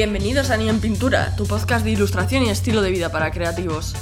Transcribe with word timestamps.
Bienvenidos 0.00 0.48
a 0.48 0.56
Ni 0.56 0.66
en 0.66 0.80
Pintura, 0.80 1.36
tu 1.36 1.46
podcast 1.46 1.84
de 1.84 1.90
ilustración 1.90 2.42
y 2.44 2.48
estilo 2.48 2.80
de 2.80 2.90
vida 2.90 3.10
para 3.10 3.30
creativos. 3.32 3.94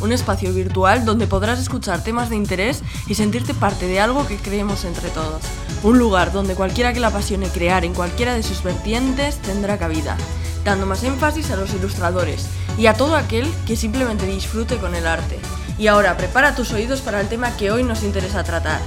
Un 0.00 0.12
espacio 0.12 0.54
virtual 0.54 1.04
donde 1.04 1.26
podrás 1.26 1.58
escuchar 1.58 2.04
temas 2.04 2.30
de 2.30 2.36
interés 2.36 2.84
y 3.08 3.16
sentirte 3.16 3.52
parte 3.52 3.88
de 3.88 3.98
algo 3.98 4.28
que 4.28 4.36
creemos 4.36 4.84
entre 4.84 5.08
todos. 5.08 5.42
Un 5.82 5.98
lugar 5.98 6.30
donde 6.30 6.54
cualquiera 6.54 6.92
que 6.92 7.00
le 7.00 7.06
apasione 7.06 7.48
crear 7.48 7.84
en 7.84 7.94
cualquiera 7.94 8.34
de 8.34 8.44
sus 8.44 8.62
vertientes 8.62 9.42
tendrá 9.42 9.76
cabida, 9.76 10.16
dando 10.64 10.86
más 10.86 11.02
énfasis 11.02 11.50
a 11.50 11.56
los 11.56 11.74
ilustradores 11.74 12.46
y 12.78 12.86
a 12.86 12.94
todo 12.94 13.16
aquel 13.16 13.52
que 13.66 13.74
simplemente 13.74 14.26
disfrute 14.26 14.76
con 14.76 14.94
el 14.94 15.04
arte. 15.04 15.40
Y 15.78 15.88
ahora 15.88 16.16
prepara 16.16 16.54
tus 16.54 16.70
oídos 16.70 17.00
para 17.00 17.20
el 17.20 17.28
tema 17.28 17.56
que 17.56 17.72
hoy 17.72 17.82
nos 17.82 18.04
interesa 18.04 18.44
tratar. 18.44 18.80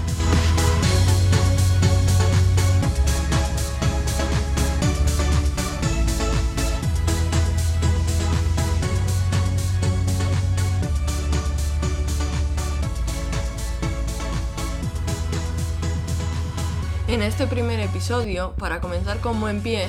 Este 17.33 17.47
primer 17.47 17.79
episodio, 17.79 18.53
para 18.59 18.79
comenzar 18.79 19.19
con 19.19 19.41
buen 19.41 19.61
pie, 19.61 19.87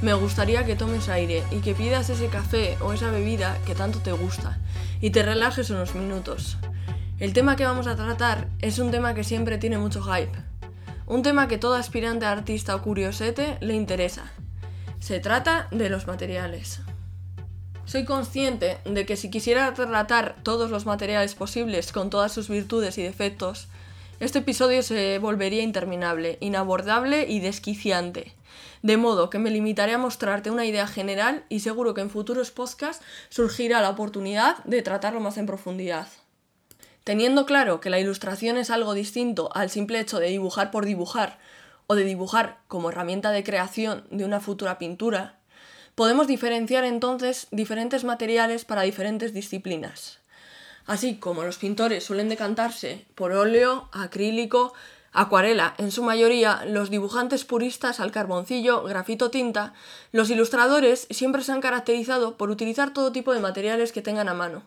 me 0.00 0.14
gustaría 0.14 0.64
que 0.64 0.74
tomes 0.74 1.10
aire 1.10 1.44
y 1.50 1.56
que 1.56 1.74
pidas 1.74 2.08
ese 2.08 2.28
café 2.28 2.78
o 2.80 2.94
esa 2.94 3.10
bebida 3.10 3.58
que 3.66 3.74
tanto 3.74 3.98
te 3.98 4.12
gusta 4.12 4.58
y 5.02 5.10
te 5.10 5.22
relajes 5.22 5.68
unos 5.68 5.94
minutos. 5.94 6.56
El 7.18 7.34
tema 7.34 7.56
que 7.56 7.66
vamos 7.66 7.86
a 7.88 7.94
tratar 7.94 8.48
es 8.62 8.78
un 8.78 8.90
tema 8.90 9.12
que 9.12 9.22
siempre 9.22 9.58
tiene 9.58 9.76
mucho 9.76 10.00
hype. 10.02 10.32
Un 11.04 11.22
tema 11.22 11.46
que 11.46 11.58
todo 11.58 11.74
aspirante 11.74 12.24
artista 12.24 12.74
o 12.74 12.80
curiosete 12.80 13.58
le 13.60 13.74
interesa. 13.74 14.32
Se 14.98 15.20
trata 15.20 15.68
de 15.70 15.90
los 15.90 16.06
materiales. 16.06 16.80
Soy 17.84 18.06
consciente 18.06 18.78
de 18.86 19.04
que 19.04 19.18
si 19.18 19.28
quisiera 19.30 19.74
tratar 19.74 20.36
todos 20.42 20.70
los 20.70 20.86
materiales 20.86 21.34
posibles 21.34 21.92
con 21.92 22.08
todas 22.08 22.32
sus 22.32 22.48
virtudes 22.48 22.96
y 22.96 23.02
defectos, 23.02 23.68
este 24.20 24.40
episodio 24.40 24.82
se 24.82 25.18
volvería 25.18 25.62
interminable, 25.62 26.38
inabordable 26.40 27.26
y 27.28 27.38
desquiciante. 27.38 28.34
De 28.82 28.96
modo 28.96 29.30
que 29.30 29.38
me 29.38 29.50
limitaré 29.50 29.94
a 29.94 29.98
mostrarte 29.98 30.50
una 30.50 30.66
idea 30.66 30.86
general 30.86 31.44
y 31.48 31.60
seguro 31.60 31.94
que 31.94 32.00
en 32.00 32.10
futuros 32.10 32.50
podcasts 32.50 33.04
surgirá 33.28 33.80
la 33.80 33.90
oportunidad 33.90 34.62
de 34.64 34.82
tratarlo 34.82 35.20
más 35.20 35.38
en 35.38 35.46
profundidad. 35.46 36.08
Teniendo 37.04 37.46
claro 37.46 37.80
que 37.80 37.90
la 37.90 38.00
ilustración 38.00 38.56
es 38.56 38.70
algo 38.70 38.92
distinto 38.92 39.50
al 39.54 39.70
simple 39.70 40.00
hecho 40.00 40.18
de 40.18 40.28
dibujar 40.28 40.70
por 40.70 40.84
dibujar 40.84 41.38
o 41.86 41.94
de 41.94 42.04
dibujar 42.04 42.58
como 42.68 42.90
herramienta 42.90 43.30
de 43.30 43.44
creación 43.44 44.04
de 44.10 44.24
una 44.24 44.40
futura 44.40 44.78
pintura, 44.78 45.38
podemos 45.94 46.26
diferenciar 46.26 46.84
entonces 46.84 47.46
diferentes 47.50 48.04
materiales 48.04 48.64
para 48.64 48.82
diferentes 48.82 49.32
disciplinas. 49.32 50.18
Así 50.88 51.16
como 51.16 51.44
los 51.44 51.58
pintores 51.58 52.02
suelen 52.02 52.30
decantarse 52.30 53.04
por 53.14 53.32
óleo, 53.32 53.90
acrílico, 53.92 54.72
acuarela, 55.12 55.74
en 55.76 55.92
su 55.92 56.02
mayoría 56.02 56.64
los 56.66 56.88
dibujantes 56.88 57.44
puristas 57.44 58.00
al 58.00 58.10
carboncillo, 58.10 58.82
grafito 58.84 59.30
tinta, 59.30 59.74
los 60.12 60.30
ilustradores 60.30 61.06
siempre 61.10 61.42
se 61.42 61.52
han 61.52 61.60
caracterizado 61.60 62.38
por 62.38 62.48
utilizar 62.48 62.94
todo 62.94 63.12
tipo 63.12 63.34
de 63.34 63.40
materiales 63.40 63.92
que 63.92 64.00
tengan 64.00 64.30
a 64.30 64.34
mano. 64.34 64.62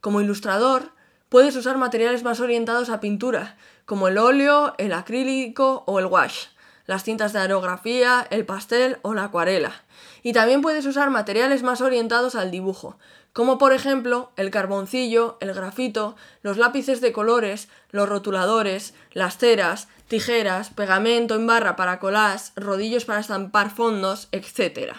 Como 0.00 0.22
ilustrador, 0.22 0.92
puedes 1.28 1.54
usar 1.54 1.76
materiales 1.76 2.22
más 2.22 2.40
orientados 2.40 2.88
a 2.88 3.00
pintura, 3.00 3.58
como 3.84 4.08
el 4.08 4.16
óleo, 4.16 4.74
el 4.78 4.94
acrílico 4.94 5.84
o 5.86 5.98
el 5.98 6.06
wash, 6.06 6.46
las 6.86 7.04
tintas 7.04 7.34
de 7.34 7.40
aerografía, 7.40 8.26
el 8.30 8.46
pastel 8.46 8.96
o 9.02 9.12
la 9.12 9.24
acuarela. 9.24 9.84
Y 10.22 10.32
también 10.32 10.62
puedes 10.62 10.86
usar 10.86 11.10
materiales 11.10 11.62
más 11.62 11.82
orientados 11.82 12.36
al 12.36 12.50
dibujo, 12.50 12.96
como 13.36 13.58
por 13.58 13.74
ejemplo 13.74 14.32
el 14.36 14.50
carboncillo, 14.50 15.36
el 15.40 15.52
grafito, 15.52 16.16
los 16.40 16.56
lápices 16.56 17.02
de 17.02 17.12
colores, 17.12 17.68
los 17.90 18.08
rotuladores, 18.08 18.94
las 19.12 19.36
ceras, 19.36 19.88
tijeras, 20.08 20.70
pegamento 20.70 21.34
en 21.34 21.46
barra 21.46 21.76
para 21.76 21.98
colas, 21.98 22.54
rodillos 22.56 23.04
para 23.04 23.20
estampar 23.20 23.68
fondos, 23.68 24.28
etc. 24.32 24.94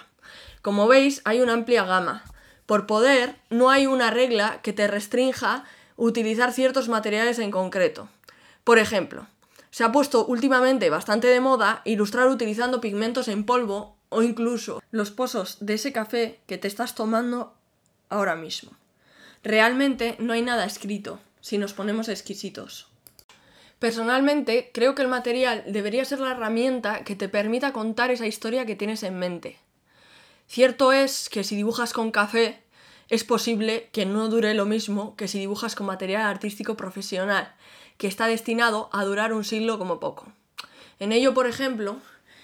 Como 0.62 0.86
veis, 0.86 1.20
hay 1.24 1.40
una 1.40 1.54
amplia 1.54 1.82
gama. 1.82 2.22
Por 2.64 2.86
poder, 2.86 3.34
no 3.50 3.70
hay 3.70 3.88
una 3.88 4.12
regla 4.12 4.60
que 4.62 4.72
te 4.72 4.86
restrinja 4.86 5.64
utilizar 5.96 6.52
ciertos 6.52 6.88
materiales 6.88 7.40
en 7.40 7.50
concreto. 7.50 8.08
Por 8.62 8.78
ejemplo, 8.78 9.26
se 9.72 9.82
ha 9.82 9.90
puesto 9.90 10.24
últimamente 10.24 10.90
bastante 10.90 11.26
de 11.26 11.40
moda 11.40 11.82
ilustrar 11.84 12.28
utilizando 12.28 12.80
pigmentos 12.80 13.26
en 13.26 13.44
polvo 13.44 13.96
o 14.10 14.22
incluso 14.22 14.80
los 14.92 15.10
pozos 15.10 15.56
de 15.58 15.74
ese 15.74 15.92
café 15.92 16.38
que 16.46 16.56
te 16.56 16.68
estás 16.68 16.94
tomando 16.94 17.57
ahora 18.08 18.36
mismo. 18.36 18.72
Realmente 19.42 20.16
no 20.18 20.32
hay 20.32 20.42
nada 20.42 20.64
escrito, 20.64 21.20
si 21.40 21.58
nos 21.58 21.72
ponemos 21.72 22.08
exquisitos. 22.08 22.88
Personalmente, 23.78 24.70
creo 24.74 24.94
que 24.94 25.02
el 25.02 25.08
material 25.08 25.64
debería 25.66 26.04
ser 26.04 26.18
la 26.20 26.32
herramienta 26.32 27.04
que 27.04 27.14
te 27.14 27.28
permita 27.28 27.72
contar 27.72 28.10
esa 28.10 28.26
historia 28.26 28.66
que 28.66 28.74
tienes 28.74 29.04
en 29.04 29.18
mente. 29.18 29.58
Cierto 30.48 30.92
es 30.92 31.28
que 31.28 31.44
si 31.44 31.54
dibujas 31.54 31.92
con 31.92 32.10
café, 32.10 32.62
es 33.08 33.24
posible 33.24 33.88
que 33.92 34.04
no 34.04 34.28
dure 34.28 34.54
lo 34.54 34.66
mismo 34.66 35.14
que 35.16 35.28
si 35.28 35.38
dibujas 35.38 35.74
con 35.74 35.86
material 35.86 36.22
artístico 36.22 36.76
profesional, 36.76 37.54
que 37.96 38.06
está 38.06 38.26
destinado 38.26 38.90
a 38.92 39.04
durar 39.04 39.32
un 39.32 39.44
siglo 39.44 39.78
como 39.78 40.00
poco. 40.00 40.32
En 40.98 41.12
ello, 41.12 41.32
por 41.32 41.46
ejemplo, 41.46 41.98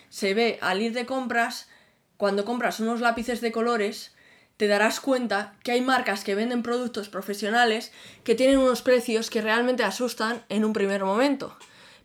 se 0.08 0.34
ve 0.34 0.58
al 0.62 0.80
ir 0.80 0.92
de 0.92 1.06
compras, 1.06 1.68
cuando 2.16 2.44
compras 2.44 2.78
unos 2.78 3.00
lápices 3.00 3.40
de 3.40 3.52
colores, 3.52 4.14
te 4.56 4.68
darás 4.68 5.00
cuenta 5.00 5.54
que 5.62 5.72
hay 5.72 5.80
marcas 5.80 6.24
que 6.24 6.34
venden 6.34 6.62
productos 6.62 7.08
profesionales 7.08 7.92
que 8.22 8.34
tienen 8.34 8.58
unos 8.58 8.82
precios 8.82 9.30
que 9.30 9.42
realmente 9.42 9.82
asustan 9.82 10.44
en 10.48 10.64
un 10.64 10.72
primer 10.72 11.04
momento, 11.04 11.56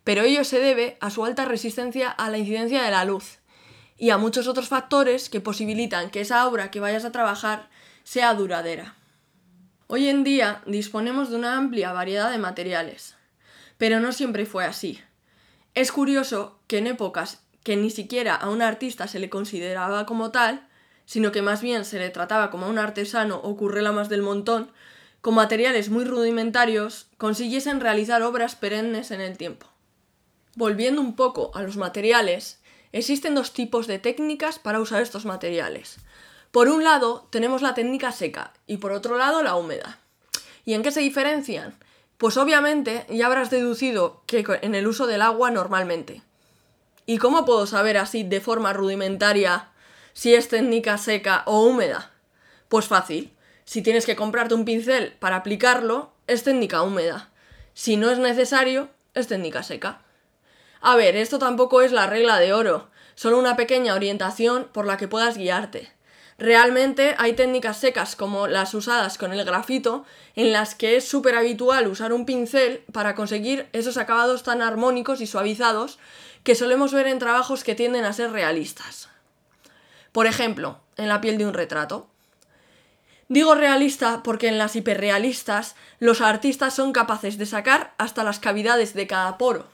pero 0.04 0.22
ello 0.22 0.44
se 0.44 0.58
debe 0.58 0.96
a 1.00 1.10
su 1.10 1.24
alta 1.24 1.44
resistencia 1.44 2.10
a 2.10 2.30
la 2.30 2.38
incidencia 2.38 2.82
de 2.82 2.90
la 2.90 3.04
luz 3.04 3.38
y 3.96 4.10
a 4.10 4.18
muchos 4.18 4.48
otros 4.48 4.68
factores 4.68 5.28
que 5.28 5.40
posibilitan 5.40 6.10
que 6.10 6.22
esa 6.22 6.46
obra 6.48 6.70
que 6.70 6.80
vayas 6.80 7.04
a 7.04 7.12
trabajar 7.12 7.68
sea 8.02 8.34
duradera. 8.34 8.96
Hoy 9.86 10.08
en 10.08 10.24
día 10.24 10.62
disponemos 10.66 11.30
de 11.30 11.36
una 11.36 11.56
amplia 11.56 11.92
variedad 11.92 12.30
de 12.30 12.38
materiales, 12.38 13.16
pero 13.76 14.00
no 14.00 14.12
siempre 14.12 14.46
fue 14.46 14.64
así. 14.64 15.00
Es 15.74 15.92
curioso 15.92 16.58
que 16.66 16.78
en 16.78 16.86
épocas 16.86 17.42
que 17.62 17.76
ni 17.76 17.90
siquiera 17.90 18.34
a 18.34 18.48
un 18.48 18.62
artista 18.62 19.06
se 19.06 19.18
le 19.18 19.28
consideraba 19.28 20.06
como 20.06 20.30
tal, 20.30 20.68
sino 21.10 21.32
que 21.32 21.42
más 21.42 21.60
bien 21.60 21.84
se 21.84 21.98
le 21.98 22.08
trataba 22.10 22.52
como 22.52 22.66
a 22.66 22.68
un 22.68 22.78
artesano 22.78 23.40
o 23.42 23.56
currela 23.56 23.90
más 23.90 24.08
del 24.08 24.22
montón, 24.22 24.70
con 25.20 25.34
materiales 25.34 25.90
muy 25.90 26.04
rudimentarios, 26.04 27.08
consiguiesen 27.18 27.80
realizar 27.80 28.22
obras 28.22 28.54
perennes 28.54 29.10
en 29.10 29.20
el 29.20 29.36
tiempo. 29.36 29.66
Volviendo 30.54 31.00
un 31.00 31.16
poco 31.16 31.50
a 31.54 31.62
los 31.62 31.76
materiales, 31.76 32.60
existen 32.92 33.34
dos 33.34 33.52
tipos 33.52 33.88
de 33.88 33.98
técnicas 33.98 34.60
para 34.60 34.78
usar 34.78 35.02
estos 35.02 35.24
materiales. 35.24 35.96
Por 36.52 36.68
un 36.68 36.84
lado 36.84 37.26
tenemos 37.30 37.60
la 37.60 37.74
técnica 37.74 38.12
seca 38.12 38.52
y 38.68 38.76
por 38.76 38.92
otro 38.92 39.18
lado 39.18 39.42
la 39.42 39.56
húmeda. 39.56 39.98
¿Y 40.64 40.74
en 40.74 40.84
qué 40.84 40.92
se 40.92 41.00
diferencian? 41.00 41.74
Pues 42.18 42.36
obviamente 42.36 43.04
ya 43.08 43.26
habrás 43.26 43.50
deducido 43.50 44.22
que 44.26 44.44
en 44.62 44.76
el 44.76 44.86
uso 44.86 45.08
del 45.08 45.22
agua 45.22 45.50
normalmente. 45.50 46.22
¿Y 47.04 47.18
cómo 47.18 47.44
puedo 47.44 47.66
saber 47.66 47.98
así 47.98 48.22
de 48.22 48.40
forma 48.40 48.72
rudimentaria 48.72 49.69
si 50.12 50.34
es 50.34 50.48
técnica 50.48 50.98
seca 50.98 51.42
o 51.46 51.64
húmeda? 51.64 52.10
Pues 52.68 52.86
fácil. 52.86 53.32
Si 53.64 53.82
tienes 53.82 54.06
que 54.06 54.16
comprarte 54.16 54.54
un 54.54 54.64
pincel 54.64 55.12
para 55.18 55.36
aplicarlo, 55.36 56.12
es 56.26 56.42
técnica 56.44 56.82
húmeda. 56.82 57.30
Si 57.74 57.96
no 57.96 58.10
es 58.10 58.18
necesario, 58.18 58.90
es 59.14 59.28
técnica 59.28 59.62
seca. 59.62 60.02
A 60.80 60.96
ver, 60.96 61.16
esto 61.16 61.38
tampoco 61.38 61.82
es 61.82 61.92
la 61.92 62.06
regla 62.06 62.38
de 62.38 62.52
oro, 62.52 62.90
solo 63.14 63.38
una 63.38 63.56
pequeña 63.56 63.94
orientación 63.94 64.68
por 64.72 64.86
la 64.86 64.96
que 64.96 65.08
puedas 65.08 65.36
guiarte. 65.36 65.92
Realmente 66.38 67.14
hay 67.18 67.34
técnicas 67.34 67.78
secas 67.78 68.16
como 68.16 68.46
las 68.46 68.72
usadas 68.72 69.18
con 69.18 69.34
el 69.34 69.44
grafito, 69.44 70.06
en 70.34 70.52
las 70.52 70.74
que 70.74 70.96
es 70.96 71.06
súper 71.06 71.34
habitual 71.34 71.86
usar 71.86 72.14
un 72.14 72.24
pincel 72.24 72.82
para 72.92 73.14
conseguir 73.14 73.68
esos 73.74 73.98
acabados 73.98 74.42
tan 74.42 74.62
armónicos 74.62 75.20
y 75.20 75.26
suavizados 75.26 75.98
que 76.42 76.54
solemos 76.54 76.94
ver 76.94 77.08
en 77.08 77.18
trabajos 77.18 77.62
que 77.62 77.74
tienden 77.74 78.06
a 78.06 78.14
ser 78.14 78.32
realistas. 78.32 79.10
Por 80.12 80.26
ejemplo, 80.26 80.80
en 80.96 81.08
la 81.08 81.20
piel 81.20 81.38
de 81.38 81.46
un 81.46 81.54
retrato. 81.54 82.08
Digo 83.28 83.54
realista 83.54 84.22
porque 84.24 84.48
en 84.48 84.58
las 84.58 84.74
hiperrealistas 84.74 85.76
los 85.98 86.20
artistas 86.20 86.74
son 86.74 86.92
capaces 86.92 87.38
de 87.38 87.46
sacar 87.46 87.94
hasta 87.96 88.24
las 88.24 88.40
cavidades 88.40 88.92
de 88.94 89.06
cada 89.06 89.38
poro. 89.38 89.68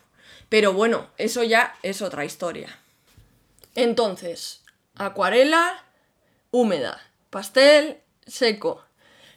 Pero 0.48 0.72
bueno, 0.72 1.08
eso 1.16 1.42
ya 1.42 1.74
es 1.82 2.02
otra 2.02 2.24
historia. 2.24 2.78
Entonces, 3.74 4.62
acuarela, 4.94 5.84
húmeda, 6.50 7.00
pastel, 7.30 7.98
seco. 8.26 8.84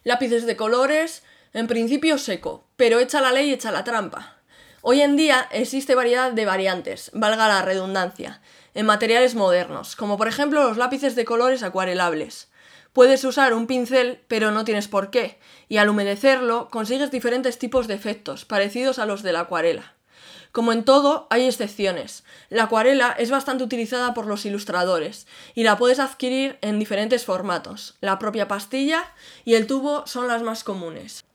Lápices 0.04 0.46
de 0.46 0.56
colores, 0.56 1.24
en 1.54 1.68
principio 1.68 2.18
seco, 2.18 2.66
pero 2.76 3.00
echa 3.00 3.22
la 3.22 3.32
ley, 3.32 3.52
echa 3.52 3.72
la 3.72 3.84
trampa. 3.84 4.38
Hoy 4.82 5.02
en 5.02 5.18
día 5.18 5.48
existe 5.52 5.96
variedad 5.96 6.32
de 6.32 6.46
variantes, 6.46 7.12
valga 7.14 7.48
la 7.48 7.62
redundancia, 7.64 8.42
en 8.80 8.86
materiales 8.86 9.36
modernos, 9.36 9.98
como 9.98 10.18
por 10.18 10.30
ejemplo 10.30 10.64
los 10.64 10.78
lápices 10.78 11.14
de 11.14 11.26
colores 11.26 11.64
acuarelables. 11.64 12.48
Puedes 12.94 13.26
usar 13.26 13.54
un 13.54 13.68
pincel, 13.68 14.22
pero 14.30 14.52
no 14.52 14.64
tienes 14.64 14.88
por 14.88 15.10
qué, 15.10 15.38
y 15.68 15.80
al 15.80 15.90
humedecerlo 15.90 16.70
consigues 16.70 17.12
diferentes 17.12 17.60
tipos 17.60 17.90
de 17.90 17.96
efectos, 17.96 18.46
parecidos 18.46 18.98
a 18.98 19.06
los 19.06 19.22
de 19.22 19.34
la 19.34 19.42
acuarela. 19.42 19.96
Como 20.54 20.72
en 20.72 20.86
todo, 20.86 21.28
hay 21.30 21.46
excepciones. 21.46 22.24
La 22.48 22.64
acuarela 22.64 23.14
es 23.20 23.32
bastante 23.32 23.66
utilizada 23.66 24.14
por 24.14 24.28
los 24.28 24.46
ilustradores 24.46 25.28
y 25.56 25.64
la 25.64 25.78
puedes 25.78 26.00
adquirir 26.00 26.58
en 26.62 26.80
diferentes 26.80 27.26
formatos. 27.26 27.98
La 28.00 28.18
propia 28.18 28.48
pastilla 28.48 29.12
y 29.44 29.56
el 29.56 29.68
tubo 29.68 30.08
son 30.08 30.30
las 30.30 30.42
más 30.42 30.64
comunes. 30.64 31.26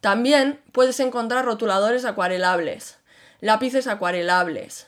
También 0.00 0.58
puedes 0.72 0.98
encontrar 1.00 1.44
rotuladores 1.44 2.06
acuarelables, 2.06 2.96
lápices 3.42 3.88
acuarelables, 3.88 4.86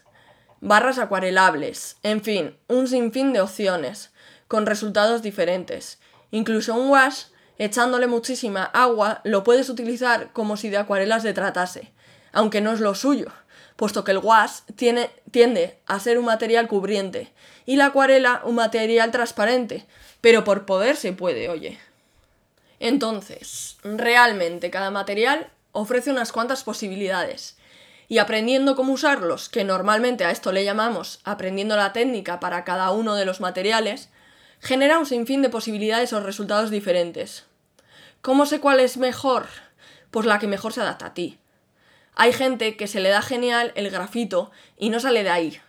barras 0.61 0.99
acuarelables, 0.99 1.97
en 2.03 2.23
fin, 2.23 2.57
un 2.69 2.89
sinfín 2.89 3.33
de 3.33 3.41
opciones, 3.41 4.11
con 4.49 4.67
resultados 4.67 5.23
diferentes. 5.23 5.99
Incluso 6.31 6.75
un 6.75 6.91
wash, 6.91 7.25
echándole 7.59 8.07
muchísima 8.07 8.65
agua, 8.65 9.21
lo 9.25 9.45
puedes 9.45 9.69
utilizar 9.69 10.33
como 10.33 10.57
si 10.57 10.69
de 10.69 10.79
acuarelas 10.79 11.23
se 11.23 11.33
tratase, 11.33 11.93
aunque 12.33 12.61
no 12.61 12.73
es 12.73 12.81
lo 12.81 12.95
suyo, 12.95 13.29
puesto 13.77 14.05
que 14.05 14.13
el 14.13 14.19
wash 14.19 14.61
tiende 15.31 15.79
a 15.87 16.01
ser 16.01 16.19
un 16.19 16.25
material 16.25 16.69
cubriente 16.69 17.33
y 17.65 17.77
la 17.77 17.87
acuarela 17.87 18.43
un 18.45 18.57
material 18.57 19.11
transparente, 19.11 19.87
pero 20.21 20.45
por 20.45 20.67
poder 20.67 20.97
se 20.97 21.13
puede, 21.13 21.49
oye. 21.49 21.79
Entonces, 22.79 23.79
realmente 23.85 24.71
cada 24.71 24.91
material 24.91 25.51
ofrece 25.73 26.11
unas 26.11 26.33
cuantas 26.33 26.63
posibilidades, 26.65 27.56
y 28.09 28.19
aprendiendo 28.19 28.77
cómo 28.77 28.93
usarlos, 28.93 29.49
que 29.49 29.65
normalmente 29.65 30.25
a 30.25 30.31
esto 30.31 30.53
le 30.53 30.65
llamamos 30.65 31.21
aprendiendo 31.25 31.77
la 31.77 31.93
técnica 31.93 32.41
para 32.41 32.65
cada 32.65 32.91
uno 32.91 33.15
de 33.15 33.25
los 33.25 33.41
materiales, 33.41 34.09
genera 34.61 34.99
un 34.99 35.07
sinfín 35.07 35.43
de 35.43 35.49
posibilidades 35.49 36.13
o 36.13 36.21
resultados 36.21 36.71
diferentes. 36.71 37.45
¿Cómo 38.23 38.47
sé 38.47 38.61
cuál 38.61 38.81
es 38.81 38.97
mejor? 38.97 39.47
Pues 40.11 40.27
la 40.27 40.39
que 40.39 40.47
mejor 40.47 40.73
se 40.73 40.81
adapta 40.81 41.07
a 41.07 41.15
ti. 41.15 41.39
Hay 42.15 42.33
gente 42.33 42.77
que 42.77 42.87
se 42.87 43.01
le 43.01 43.11
da 43.11 43.23
genial 43.23 43.73
el 43.75 43.91
grafito 43.91 44.51
y 44.79 44.89
no 44.89 45.01
sale 45.01 45.23
de 45.23 45.31
ahí. 45.31 45.61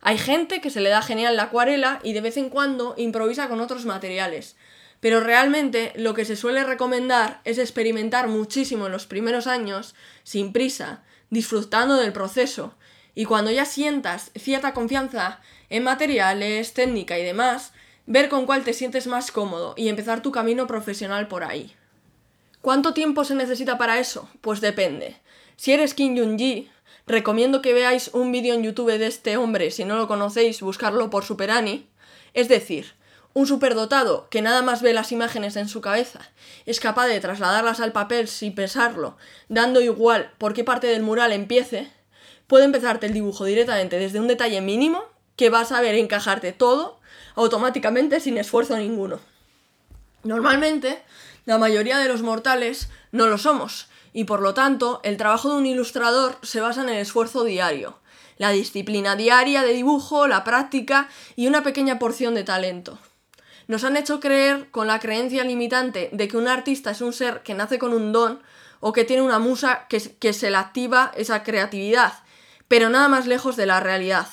Hay 0.00 0.16
gente 0.16 0.60
que 0.60 0.70
se 0.70 0.80
le 0.80 0.90
da 0.90 1.02
genial 1.02 1.36
la 1.36 1.44
acuarela 1.44 1.98
y 2.04 2.12
de 2.12 2.20
vez 2.20 2.36
en 2.36 2.50
cuando 2.50 2.94
improvisa 2.96 3.48
con 3.48 3.60
otros 3.60 3.84
materiales. 3.84 4.56
Pero 5.00 5.20
realmente 5.20 5.92
lo 5.96 6.14
que 6.14 6.24
se 6.24 6.36
suele 6.36 6.64
recomendar 6.64 7.40
es 7.44 7.58
experimentar 7.58 8.28
muchísimo 8.28 8.86
en 8.86 8.92
los 8.92 9.06
primeros 9.06 9.46
años, 9.46 9.94
sin 10.22 10.52
prisa, 10.52 11.02
disfrutando 11.30 11.96
del 11.96 12.12
proceso. 12.12 12.74
Y 13.14 13.24
cuando 13.24 13.50
ya 13.50 13.64
sientas 13.64 14.30
cierta 14.38 14.74
confianza 14.74 15.40
en 15.70 15.84
materiales, 15.84 16.72
técnica 16.74 17.18
y 17.18 17.24
demás, 17.24 17.72
ver 18.06 18.28
con 18.28 18.46
cuál 18.46 18.64
te 18.64 18.72
sientes 18.72 19.06
más 19.06 19.30
cómodo 19.30 19.74
y 19.76 19.88
empezar 19.88 20.22
tu 20.22 20.32
camino 20.32 20.66
profesional 20.66 21.28
por 21.28 21.44
ahí. 21.44 21.74
¿Cuánto 22.62 22.94
tiempo 22.94 23.24
se 23.24 23.34
necesita 23.34 23.78
para 23.78 23.98
eso? 23.98 24.28
Pues 24.40 24.60
depende. 24.60 25.16
Si 25.56 25.72
eres 25.72 25.94
Kim 25.94 26.16
Jung-ji, 26.16 26.70
recomiendo 27.06 27.62
que 27.62 27.74
veáis 27.74 28.10
un 28.14 28.32
vídeo 28.32 28.54
en 28.54 28.62
YouTube 28.62 28.98
de 28.98 29.06
este 29.06 29.36
hombre, 29.36 29.70
si 29.70 29.84
no 29.84 29.96
lo 29.96 30.08
conocéis, 30.08 30.60
buscarlo 30.60 31.10
por 31.10 31.24
Superani. 31.24 31.88
Es 32.34 32.48
decir, 32.48 32.94
un 33.34 33.46
superdotado 33.46 34.28
que 34.30 34.42
nada 34.42 34.62
más 34.62 34.82
ve 34.82 34.92
las 34.92 35.12
imágenes 35.12 35.56
en 35.56 35.68
su 35.68 35.80
cabeza, 35.80 36.20
es 36.66 36.80
capaz 36.80 37.06
de 37.06 37.20
trasladarlas 37.20 37.80
al 37.80 37.92
papel 37.92 38.28
sin 38.28 38.54
pensarlo, 38.54 39.16
dando 39.48 39.80
igual 39.80 40.32
por 40.38 40.54
qué 40.54 40.64
parte 40.64 40.86
del 40.86 41.02
mural 41.02 41.32
empiece, 41.32 41.90
puede 42.46 42.64
empezarte 42.64 43.06
el 43.06 43.12
dibujo 43.12 43.44
directamente 43.44 43.98
desde 43.98 44.20
un 44.20 44.28
detalle 44.28 44.60
mínimo 44.60 45.04
que 45.36 45.50
vas 45.50 45.70
a 45.70 45.80
ver 45.80 45.94
encajarte 45.94 46.52
todo 46.52 46.98
automáticamente 47.36 48.18
sin 48.18 48.38
esfuerzo 48.38 48.76
ninguno. 48.76 49.20
Normalmente, 50.24 51.00
la 51.44 51.58
mayoría 51.58 51.98
de 51.98 52.08
los 52.08 52.22
mortales 52.22 52.88
no 53.12 53.26
lo 53.26 53.38
somos, 53.38 53.88
y 54.12 54.24
por 54.24 54.40
lo 54.40 54.52
tanto, 54.54 55.00
el 55.04 55.16
trabajo 55.16 55.50
de 55.50 55.58
un 55.58 55.66
ilustrador 55.66 56.36
se 56.42 56.60
basa 56.60 56.82
en 56.82 56.88
el 56.88 56.96
esfuerzo 56.96 57.44
diario, 57.44 57.98
la 58.36 58.50
disciplina 58.50 59.14
diaria 59.14 59.62
de 59.62 59.72
dibujo, 59.72 60.26
la 60.26 60.42
práctica 60.42 61.08
y 61.36 61.46
una 61.46 61.62
pequeña 61.62 61.98
porción 61.98 62.34
de 62.34 62.44
talento. 62.44 62.98
Nos 63.68 63.84
han 63.84 63.98
hecho 63.98 64.18
creer 64.18 64.70
con 64.70 64.86
la 64.86 64.98
creencia 64.98 65.44
limitante 65.44 66.08
de 66.10 66.26
que 66.26 66.38
un 66.38 66.48
artista 66.48 66.90
es 66.90 67.02
un 67.02 67.12
ser 67.12 67.42
que 67.42 67.52
nace 67.52 67.78
con 67.78 67.92
un 67.92 68.12
don 68.12 68.40
o 68.80 68.94
que 68.94 69.04
tiene 69.04 69.22
una 69.22 69.38
musa 69.38 69.86
que, 69.90 70.00
que 70.18 70.32
se 70.32 70.50
le 70.50 70.56
activa 70.56 71.12
esa 71.16 71.42
creatividad, 71.42 72.14
pero 72.66 72.88
nada 72.88 73.08
más 73.08 73.26
lejos 73.26 73.56
de 73.56 73.66
la 73.66 73.80
realidad. 73.80 74.26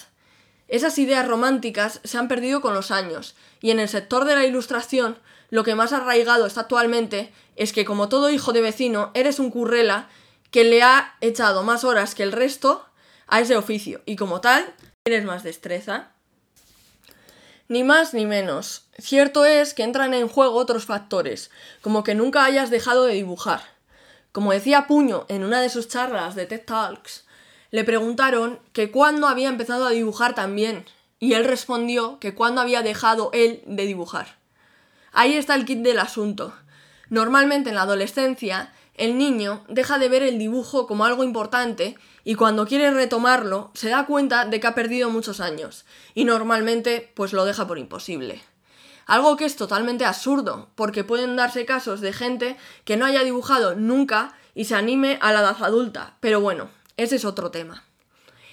Esas 0.70 0.98
ideas 1.00 1.28
románticas 1.28 2.00
se 2.06 2.18
han 2.18 2.30
perdido 2.30 2.62
con 2.62 2.74
los 2.74 2.92
años, 2.92 3.36
y 3.60 3.72
en 3.72 3.80
el 3.82 3.90
sector 3.90 4.24
de 4.24 4.36
la 4.36 4.46
ilustración 4.46 5.20
lo 5.50 5.66
que 5.66 5.76
más 5.76 5.92
arraigado 5.92 6.46
está 6.46 6.62
actualmente 6.62 7.34
es 7.58 7.74
que 7.74 7.84
como 7.84 8.08
todo 8.08 8.30
hijo 8.30 8.54
de 8.54 8.62
vecino 8.62 9.12
eres 9.14 9.40
un 9.40 9.52
currela 9.52 10.08
que 10.50 10.64
le 10.64 10.82
ha 10.82 11.16
echado 11.20 11.64
más 11.64 11.84
horas 11.84 12.16
que 12.16 12.24
el 12.24 12.32
resto 12.32 12.86
a 13.28 13.42
ese 13.42 13.58
oficio, 13.58 14.02
y 14.06 14.16
como 14.16 14.40
tal 14.40 14.74
tienes 15.04 15.26
más 15.26 15.44
destreza. 15.44 16.15
Ni 17.68 17.84
más 17.84 18.14
ni 18.14 18.28
menos. 18.28 18.86
Cierto 19.00 19.44
es 19.44 19.74
que 19.74 19.84
entran 19.84 20.14
en 20.14 20.28
juego 20.28 20.56
otros 20.56 20.86
factores, 20.86 21.50
como 21.82 22.04
que 22.04 22.14
nunca 22.14 22.46
hayas 22.46 22.70
dejado 22.70 23.06
de 23.06 23.16
dibujar. 23.16 23.62
Como 24.32 24.52
decía 24.52 24.86
Puño 24.86 25.26
en 25.30 25.44
una 25.44 25.62
de 25.62 25.70
sus 25.70 25.88
charlas 25.88 26.36
de 26.36 26.46
TED 26.46 26.64
Talks, 26.64 27.26
le 27.72 27.84
preguntaron 27.84 28.60
que 28.72 28.92
cuándo 28.92 29.28
había 29.28 29.50
empezado 29.50 29.88
a 29.88 29.92
dibujar 29.92 30.36
también, 30.36 30.86
y 31.20 31.34
él 31.34 31.44
respondió 31.44 32.20
que 32.20 32.36
cuándo 32.36 32.62
había 32.62 32.84
dejado 32.84 33.32
él 33.34 33.64
de 33.66 33.88
dibujar. 33.88 34.38
Ahí 35.12 35.34
está 35.34 35.56
el 35.56 35.66
kit 35.66 35.80
del 35.80 35.98
asunto. 35.98 36.54
Normalmente 37.10 37.70
en 37.70 37.76
la 37.76 37.82
adolescencia, 37.82 38.72
el 38.98 39.18
niño 39.18 39.64
deja 39.68 39.98
de 40.00 40.10
ver 40.10 40.24
el 40.24 40.40
dibujo 40.40 40.88
como 40.88 41.06
algo 41.06 41.24
importante 41.24 41.98
y 42.24 42.36
cuando 42.36 42.66
quiere 42.66 42.92
retomarlo 42.92 43.72
se 43.74 43.90
da 43.90 44.06
cuenta 44.06 44.46
de 44.46 44.60
que 44.60 44.68
ha 44.68 44.76
perdido 44.76 45.10
muchos 45.10 45.40
años 45.40 45.86
y 46.14 46.26
normalmente 46.26 47.12
pues 47.16 47.34
lo 47.34 47.46
deja 47.46 47.68
por 47.68 47.78
imposible. 47.78 48.42
Algo 49.06 49.38
que 49.38 49.46
es 49.46 49.56
totalmente 49.56 50.04
absurdo, 50.04 50.70
porque 50.74 51.04
pueden 51.04 51.36
darse 51.36 51.66
casos 51.66 52.02
de 52.02 52.12
gente 52.12 52.58
que 52.86 52.98
no 52.98 53.06
haya 53.06 53.24
dibujado 53.24 53.76
nunca 53.76 54.34
y 54.56 54.66
se 54.66 54.76
anime 54.76 55.20
a 55.22 55.32
la 55.32 55.42
edad 55.42 55.58
adulta, 55.62 56.18
pero 56.22 56.42
bueno, 56.42 56.70
ese 56.98 57.18
es 57.18 57.26
otro 57.26 57.52
tema. 57.52 57.84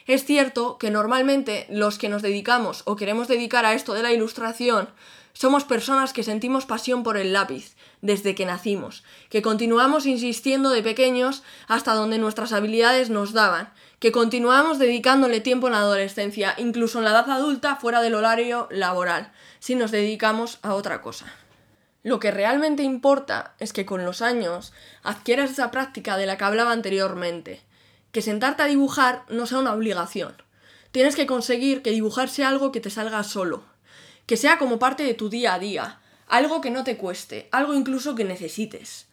Es 0.07 0.25
cierto 0.25 0.79
que 0.79 0.91
normalmente 0.91 1.67
los 1.71 1.97
que 1.97 2.09
nos 2.09 2.23
dedicamos 2.23 2.83
o 2.87 2.97
queremos 2.97 3.29
dedicar 3.29 3.65
a 3.65 3.73
esto 3.73 3.95
de 3.95 4.03
la 4.03 4.13
ilustración 4.13 4.89
somos 5.33 5.65
personas 5.65 6.13
que 6.13 6.23
sentimos 6.23 6.67
pasión 6.67 7.03
por 7.03 7.17
el 7.17 7.33
lápiz 7.33 7.75
desde 8.01 8.35
que 8.35 8.47
nacimos, 8.47 9.05
que 9.31 9.43
continuamos 9.43 10.07
insistiendo 10.07 10.71
de 10.71 10.83
pequeños 10.83 11.43
hasta 11.69 11.95
donde 11.95 12.19
nuestras 12.19 12.53
habilidades 12.53 13.11
nos 13.11 13.33
daban, 13.33 13.73
que 13.99 14.13
continuamos 14.13 14.79
dedicándole 14.79 15.41
tiempo 15.41 15.69
en 15.69 15.75
la 15.75 15.79
adolescencia, 15.79 16.55
incluso 16.59 16.99
en 16.99 17.05
la 17.05 17.13
edad 17.13 17.31
adulta 17.31 17.77
fuera 17.77 18.03
del 18.03 18.15
horario 18.15 18.69
laboral, 18.71 19.33
si 19.59 19.75
nos 19.75 19.91
dedicamos 19.91 20.59
a 20.63 20.75
otra 20.75 21.01
cosa. 21.01 21.27
Lo 22.03 22.19
que 22.19 22.33
realmente 22.33 22.83
importa 22.83 23.55
es 23.61 23.73
que 23.73 23.87
con 23.87 24.05
los 24.05 24.23
años 24.23 24.73
adquieras 25.05 25.53
esa 25.53 25.71
práctica 25.71 26.17
de 26.17 26.27
la 26.27 26.37
que 26.37 26.45
hablaba 26.45 26.73
anteriormente, 26.73 27.63
que 28.11 28.23
sentarte 28.23 28.65
a 28.65 28.67
dibujar 28.67 29.25
no 29.29 29.47
sea 29.47 29.59
una 29.59 29.73
obligación. 29.73 30.35
Tienes 30.91 31.15
que 31.15 31.27
conseguir 31.27 31.81
que 31.83 31.93
dibujar 31.93 32.29
sea 32.29 32.49
algo 32.49 32.73
que 32.73 32.81
te 32.81 32.91
salga 32.91 33.23
solo, 33.23 33.63
que 34.27 34.37
sea 34.37 34.59
como 34.59 34.79
parte 34.79 35.03
de 35.03 35.15
tu 35.15 35.29
día 35.29 35.55
a 35.55 35.59
día, 35.59 36.01
algo 36.27 36.61
que 36.61 36.71
no 36.71 36.85
te 36.85 36.97
cueste, 36.97 37.49
algo 37.53 37.75
incluso 37.75 38.15
que 38.15 38.25
necesites. 38.25 39.07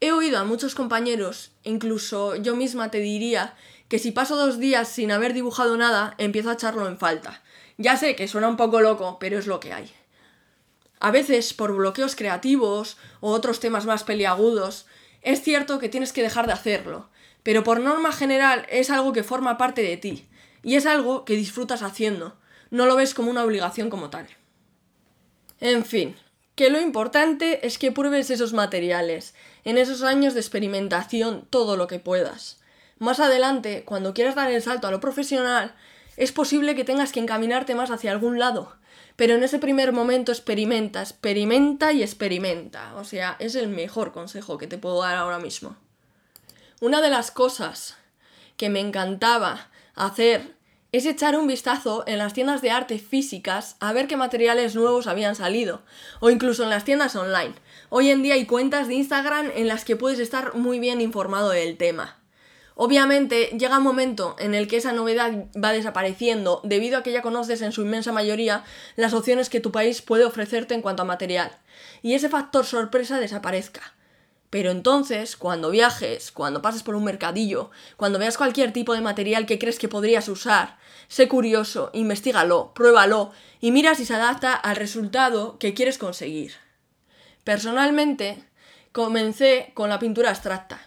He 0.00 0.12
oído 0.12 0.38
a 0.38 0.44
muchos 0.44 0.74
compañeros, 0.74 1.52
incluso 1.62 2.36
yo 2.36 2.56
misma 2.56 2.90
te 2.90 2.98
diría, 2.98 3.54
que 3.88 3.98
si 3.98 4.10
paso 4.10 4.36
dos 4.36 4.58
días 4.58 4.88
sin 4.88 5.12
haber 5.12 5.34
dibujado 5.34 5.76
nada, 5.76 6.14
empiezo 6.18 6.50
a 6.50 6.54
echarlo 6.54 6.88
en 6.88 6.98
falta. 6.98 7.42
Ya 7.76 7.96
sé 7.96 8.16
que 8.16 8.26
suena 8.26 8.48
un 8.48 8.56
poco 8.56 8.80
loco, 8.80 9.18
pero 9.20 9.38
es 9.38 9.46
lo 9.46 9.60
que 9.60 9.72
hay. 9.72 9.92
A 10.98 11.10
veces, 11.10 11.52
por 11.52 11.74
bloqueos 11.74 12.16
creativos 12.16 12.96
o 13.20 13.30
otros 13.32 13.60
temas 13.60 13.86
más 13.86 14.04
peliagudos, 14.04 14.86
es 15.20 15.42
cierto 15.42 15.78
que 15.78 15.88
tienes 15.88 16.12
que 16.12 16.22
dejar 16.22 16.46
de 16.46 16.52
hacerlo, 16.52 17.10
pero 17.42 17.64
por 17.64 17.80
norma 17.80 18.12
general 18.12 18.66
es 18.70 18.90
algo 18.90 19.12
que 19.12 19.24
forma 19.24 19.58
parte 19.58 19.82
de 19.82 19.96
ti 19.96 20.26
y 20.62 20.76
es 20.76 20.86
algo 20.86 21.24
que 21.24 21.36
disfrutas 21.36 21.82
haciendo, 21.82 22.36
no 22.70 22.86
lo 22.86 22.96
ves 22.96 23.14
como 23.14 23.30
una 23.30 23.44
obligación 23.44 23.90
como 23.90 24.10
tal. 24.10 24.26
En 25.62 25.84
fin, 25.84 26.16
que 26.56 26.70
lo 26.70 26.80
importante 26.80 27.64
es 27.64 27.78
que 27.78 27.92
pruebes 27.92 28.30
esos 28.30 28.52
materiales, 28.52 29.32
en 29.62 29.78
esos 29.78 30.02
años 30.02 30.34
de 30.34 30.40
experimentación 30.40 31.46
todo 31.48 31.76
lo 31.76 31.86
que 31.86 32.00
puedas. 32.00 32.58
Más 32.98 33.20
adelante, 33.20 33.84
cuando 33.84 34.12
quieras 34.12 34.34
dar 34.34 34.50
el 34.50 34.60
salto 34.60 34.88
a 34.88 34.90
lo 34.90 34.98
profesional, 34.98 35.76
es 36.16 36.32
posible 36.32 36.74
que 36.74 36.82
tengas 36.82 37.12
que 37.12 37.20
encaminarte 37.20 37.76
más 37.76 37.92
hacia 37.92 38.10
algún 38.10 38.40
lado, 38.40 38.74
pero 39.14 39.36
en 39.36 39.44
ese 39.44 39.60
primer 39.60 39.92
momento 39.92 40.32
experimenta, 40.32 41.00
experimenta 41.00 41.92
y 41.92 42.02
experimenta. 42.02 42.96
O 42.96 43.04
sea, 43.04 43.36
es 43.38 43.54
el 43.54 43.68
mejor 43.68 44.10
consejo 44.10 44.58
que 44.58 44.66
te 44.66 44.78
puedo 44.78 45.00
dar 45.00 45.14
ahora 45.14 45.38
mismo. 45.38 45.76
Una 46.80 47.00
de 47.00 47.10
las 47.10 47.30
cosas 47.30 47.96
que 48.56 48.68
me 48.68 48.80
encantaba 48.80 49.68
hacer 49.94 50.56
es 50.92 51.06
echar 51.06 51.38
un 51.38 51.46
vistazo 51.46 52.04
en 52.06 52.18
las 52.18 52.34
tiendas 52.34 52.60
de 52.60 52.70
arte 52.70 52.98
físicas 52.98 53.76
a 53.80 53.94
ver 53.94 54.06
qué 54.06 54.18
materiales 54.18 54.76
nuevos 54.76 55.06
habían 55.06 55.34
salido, 55.34 55.80
o 56.20 56.28
incluso 56.28 56.64
en 56.64 56.70
las 56.70 56.84
tiendas 56.84 57.16
online. 57.16 57.54
Hoy 57.88 58.10
en 58.10 58.22
día 58.22 58.34
hay 58.34 58.44
cuentas 58.44 58.88
de 58.88 58.94
Instagram 58.94 59.50
en 59.54 59.68
las 59.68 59.86
que 59.86 59.96
puedes 59.96 60.18
estar 60.18 60.54
muy 60.54 60.78
bien 60.78 61.00
informado 61.00 61.48
del 61.48 61.78
tema. 61.78 62.18
Obviamente 62.74 63.56
llega 63.58 63.78
un 63.78 63.84
momento 63.84 64.36
en 64.38 64.54
el 64.54 64.68
que 64.68 64.76
esa 64.76 64.92
novedad 64.92 65.46
va 65.62 65.72
desapareciendo 65.72 66.60
debido 66.62 66.98
a 66.98 67.02
que 67.02 67.12
ya 67.12 67.22
conoces 67.22 67.62
en 67.62 67.72
su 67.72 67.82
inmensa 67.82 68.12
mayoría 68.12 68.64
las 68.96 69.14
opciones 69.14 69.48
que 69.48 69.60
tu 69.60 69.72
país 69.72 70.02
puede 70.02 70.26
ofrecerte 70.26 70.74
en 70.74 70.82
cuanto 70.82 71.02
a 71.02 71.06
material, 71.06 71.52
y 72.02 72.14
ese 72.14 72.28
factor 72.28 72.66
sorpresa 72.66 73.18
desaparezca. 73.18 73.94
Pero 74.52 74.70
entonces, 74.70 75.34
cuando 75.34 75.70
viajes, 75.70 76.30
cuando 76.30 76.60
pases 76.60 76.82
por 76.82 76.94
un 76.94 77.04
mercadillo, 77.04 77.70
cuando 77.96 78.18
veas 78.18 78.36
cualquier 78.36 78.70
tipo 78.70 78.92
de 78.92 79.00
material 79.00 79.46
que 79.46 79.58
crees 79.58 79.78
que 79.78 79.88
podrías 79.88 80.28
usar, 80.28 80.76
sé 81.08 81.26
curioso, 81.26 81.88
investigalo, 81.94 82.74
pruébalo 82.74 83.32
y 83.62 83.70
mira 83.70 83.94
si 83.94 84.04
se 84.04 84.12
adapta 84.12 84.52
al 84.52 84.76
resultado 84.76 85.58
que 85.58 85.72
quieres 85.72 85.96
conseguir. 85.96 86.52
Personalmente, 87.44 88.44
comencé 88.92 89.70
con 89.72 89.88
la 89.88 89.98
pintura 89.98 90.28
abstracta. 90.28 90.82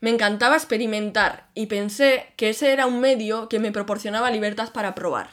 Me 0.00 0.10
encantaba 0.10 0.54
experimentar 0.54 1.48
y 1.54 1.66
pensé 1.66 2.32
que 2.36 2.50
ese 2.50 2.72
era 2.72 2.86
un 2.86 3.00
medio 3.00 3.48
que 3.48 3.58
me 3.58 3.72
proporcionaba 3.72 4.30
libertad 4.30 4.70
para 4.72 4.94
probar. 4.94 5.28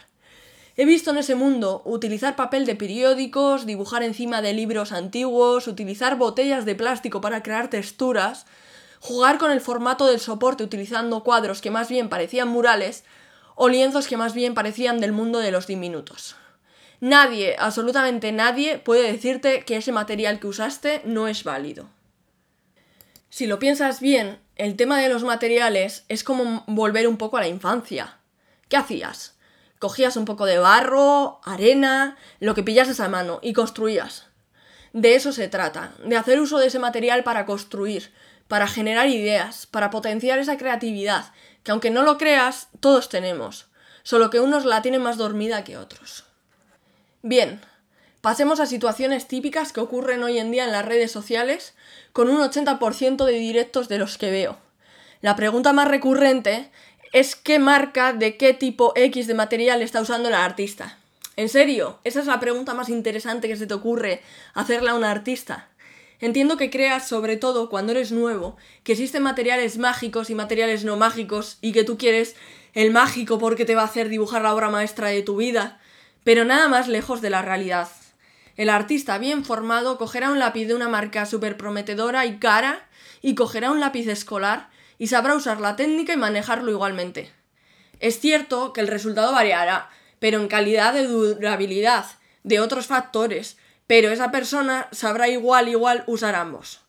He 0.78 0.84
visto 0.86 1.12
en 1.12 1.18
ese 1.18 1.36
mundo 1.36 1.82
utilizar 1.86 2.36
papel 2.36 2.66
de 2.66 2.76
periódicos, 2.76 3.66
dibujar 3.66 4.04
encima 4.04 4.42
de 4.42 4.54
libros 4.54 4.92
antiguos, 4.92 5.68
utilizar 5.68 6.18
botellas 6.18 6.66
de 6.66 6.76
plástico 6.76 7.22
para 7.22 7.42
crear 7.44 7.70
texturas, 7.70 8.46
jugar 9.00 9.38
con 9.38 9.52
el 9.52 9.62
formato 9.62 10.08
del 10.08 10.20
soporte 10.20 10.64
utilizando 10.64 11.24
cuadros 11.24 11.62
que 11.62 11.72
más 11.72 11.88
bien 11.88 12.10
parecían 12.10 12.50
murales 12.50 13.06
o 13.56 13.70
lienzos 13.70 14.08
que 14.08 14.18
más 14.18 14.34
bien 14.34 14.54
parecían 14.54 15.00
del 15.00 15.14
mundo 15.14 15.40
de 15.40 15.52
los 15.52 15.66
diminutos. 15.66 16.36
Nadie, 17.00 17.56
absolutamente 17.58 18.34
nadie, 18.34 18.78
puede 18.78 19.12
decirte 19.12 19.64
que 19.64 19.78
ese 19.78 19.94
material 19.94 20.40
que 20.40 20.48
usaste 20.48 21.02
no 21.06 21.30
es 21.30 21.44
válido. 21.46 21.88
Si 23.30 23.48
lo 23.48 23.60
piensas 23.60 24.02
bien, 24.02 24.40
el 24.56 24.76
tema 24.76 25.00
de 25.00 25.10
los 25.10 25.24
materiales 25.24 26.04
es 26.10 26.24
como 26.24 26.64
volver 26.68 27.08
un 27.08 27.18
poco 27.18 27.38
a 27.38 27.42
la 27.42 27.48
infancia. 27.48 28.18
¿Qué 28.70 28.78
hacías? 28.78 29.35
Cogías 29.80 30.16
un 30.18 30.26
poco 30.26 30.46
de 30.46 30.58
barro, 30.58 31.40
arena, 31.44 32.18
lo 32.40 32.56
que 32.56 32.64
pillases 32.64 33.00
a 33.00 33.10
mano 33.10 33.40
y 33.42 33.54
construías. 33.54 34.28
De 34.94 35.16
eso 35.16 35.34
se 35.34 35.50
trata, 35.50 35.94
de 36.06 36.16
hacer 36.16 36.40
uso 36.40 36.58
de 36.58 36.68
ese 36.68 36.80
material 36.80 37.24
para 37.24 37.46
construir, 37.46 38.14
para 38.48 38.68
generar 38.68 39.08
ideas, 39.10 39.66
para 39.66 39.90
potenciar 39.90 40.40
esa 40.40 40.58
creatividad, 40.58 41.34
que 41.64 41.72
aunque 41.72 41.90
no 41.90 42.04
lo 42.04 42.18
creas, 42.18 42.70
todos 42.80 43.10
tenemos, 43.10 43.68
solo 44.04 44.30
que 44.30 44.40
unos 44.40 44.66
la 44.66 44.82
tienen 44.82 45.02
más 45.02 45.18
dormida 45.18 45.64
que 45.64 45.78
otros. 45.78 46.26
Bien, 47.24 47.60
pasemos 48.22 48.60
a 48.60 48.68
situaciones 48.68 49.28
típicas 49.28 49.74
que 49.74 49.82
ocurren 49.82 50.24
hoy 50.24 50.38
en 50.38 50.52
día 50.52 50.64
en 50.64 50.72
las 50.72 50.86
redes 50.86 51.12
sociales, 51.12 51.74
con 52.14 52.30
un 52.30 52.40
80% 52.40 53.26
de 53.26 53.34
directos 53.34 53.90
de 53.90 53.98
los 53.98 54.18
que 54.18 54.32
veo. 54.32 54.58
La 55.22 55.36
pregunta 55.36 55.74
más 55.74 55.88
recurrente 55.88 56.72
es 57.14 57.36
qué 57.36 57.60
marca 57.60 58.14
de 58.14 58.38
qué 58.38 58.54
tipo 58.54 58.94
X 58.96 59.28
de 59.28 59.34
material 59.34 59.82
está 59.82 60.02
usando 60.02 60.30
el 60.30 60.36
artista. 60.36 60.98
¿En 61.38 61.50
serio? 61.50 62.00
Esa 62.04 62.22
es 62.22 62.28
la 62.28 62.40
pregunta 62.40 62.74
más 62.74 62.90
interesante 62.90 63.48
que 63.48 63.58
se 63.58 63.68
te 63.68 63.74
ocurre 63.74 64.22
hacerle 64.54 64.92
a 64.92 64.96
un 64.96 65.04
artista. 65.04 65.70
Entiendo 66.22 66.56
que 66.56 66.70
creas, 66.70 67.08
sobre 67.08 67.36
todo 67.36 67.70
cuando 67.70 67.92
eres 67.92 68.12
nuevo, 68.12 68.56
que 68.84 68.94
existen 68.94 69.22
materiales 69.22 69.78
mágicos 69.78 70.30
y 70.30 70.36
materiales 70.36 70.86
no 70.86 70.96
mágicos 70.96 71.58
y 71.62 71.74
que 71.74 71.84
tú 71.84 71.98
quieres 71.98 72.36
el 72.74 72.92
mágico 72.92 73.38
porque 73.38 73.66
te 73.66 73.76
va 73.76 73.82
a 73.82 73.86
hacer 73.86 74.10
dibujar 74.10 74.42
la 74.42 74.54
obra 74.54 74.70
maestra 74.70 75.10
de 75.10 75.22
tu 75.24 75.36
vida, 75.36 75.80
pero 76.24 76.46
nada 76.46 76.70
más 76.70 76.88
lejos 76.88 77.22
de 77.22 77.30
la 77.30 77.42
realidad. 77.42 77.90
El 78.56 78.70
artista 78.70 79.18
bien 79.18 79.44
formado 79.44 79.98
cogerá 79.98 80.32
un 80.32 80.40
lápiz 80.40 80.66
de 80.66 80.76
una 80.76 80.88
marca 80.88 81.26
súper 81.26 81.58
prometedora 81.58 82.26
y 82.26 82.38
cara 82.38 82.88
y 83.22 83.36
cogerá 83.36 83.72
un 83.72 83.82
lápiz 83.82 84.08
escolar 84.08 84.70
y 84.98 85.08
sabrá 85.08 85.36
usar 85.36 85.60
la 85.60 85.76
técnica 85.76 86.14
y 86.14 86.18
manejarlo 86.18 86.72
igualmente. 86.72 87.32
Es 88.00 88.20
cierto 88.20 88.74
que 88.74 88.82
el 88.82 88.88
resultado 88.88 89.32
variará, 89.32 89.90
pero 90.20 90.40
en 90.40 90.48
calidad 90.48 90.94
de 90.94 91.08
durabilidad, 91.08 92.06
de 92.44 92.60
otros 92.60 92.88
factores, 92.88 93.58
pero 93.88 94.12
esa 94.12 94.32
persona 94.32 94.88
sabrá 94.92 95.28
igual 95.28 95.70
igual 95.70 96.04
usar 96.08 96.36
ambos. 96.36 96.82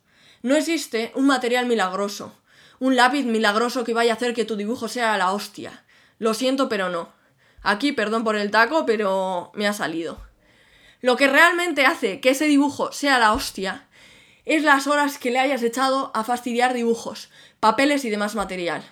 No 0.43 0.57
existe 0.57 1.13
un 1.15 1.27
material 1.27 1.67
milagroso, 1.67 2.35
un 2.79 2.97
lápiz 2.97 3.25
milagroso 3.25 3.85
que 3.85 3.95
vaya 3.95 4.13
a 4.13 4.17
hacer 4.17 4.35
que 4.35 4.45
tu 4.45 4.57
dibujo 4.57 4.89
sea 4.89 5.17
la 5.17 5.33
hostia. 5.33 5.85
Lo 6.19 6.35
siento, 6.35 6.69
pero 6.69 6.89
no. 6.89 7.13
Aquí, 7.63 7.93
perdón 7.93 8.25
por 8.25 8.37
el 8.37 8.51
taco, 8.51 8.87
pero 8.87 9.51
me 9.55 9.67
ha 9.67 9.73
salido. 9.73 10.21
Lo 11.01 11.17
que 11.17 11.27
realmente 11.27 11.85
hace 11.85 12.21
que 12.21 12.31
ese 12.31 12.47
dibujo 12.47 12.93
sea 12.93 13.19
la 13.19 13.33
hostia 13.33 13.86
es 14.47 14.63
las 14.63 14.87
horas 14.87 15.19
que 15.19 15.31
le 15.31 15.41
hayas 15.41 15.63
echado 15.63 16.11
a 16.15 16.25
fastidiar 16.25 16.73
dibujos, 16.73 17.31
papeles 17.61 18.05
y 18.05 18.11
demás 18.11 18.35
material. 18.35 18.83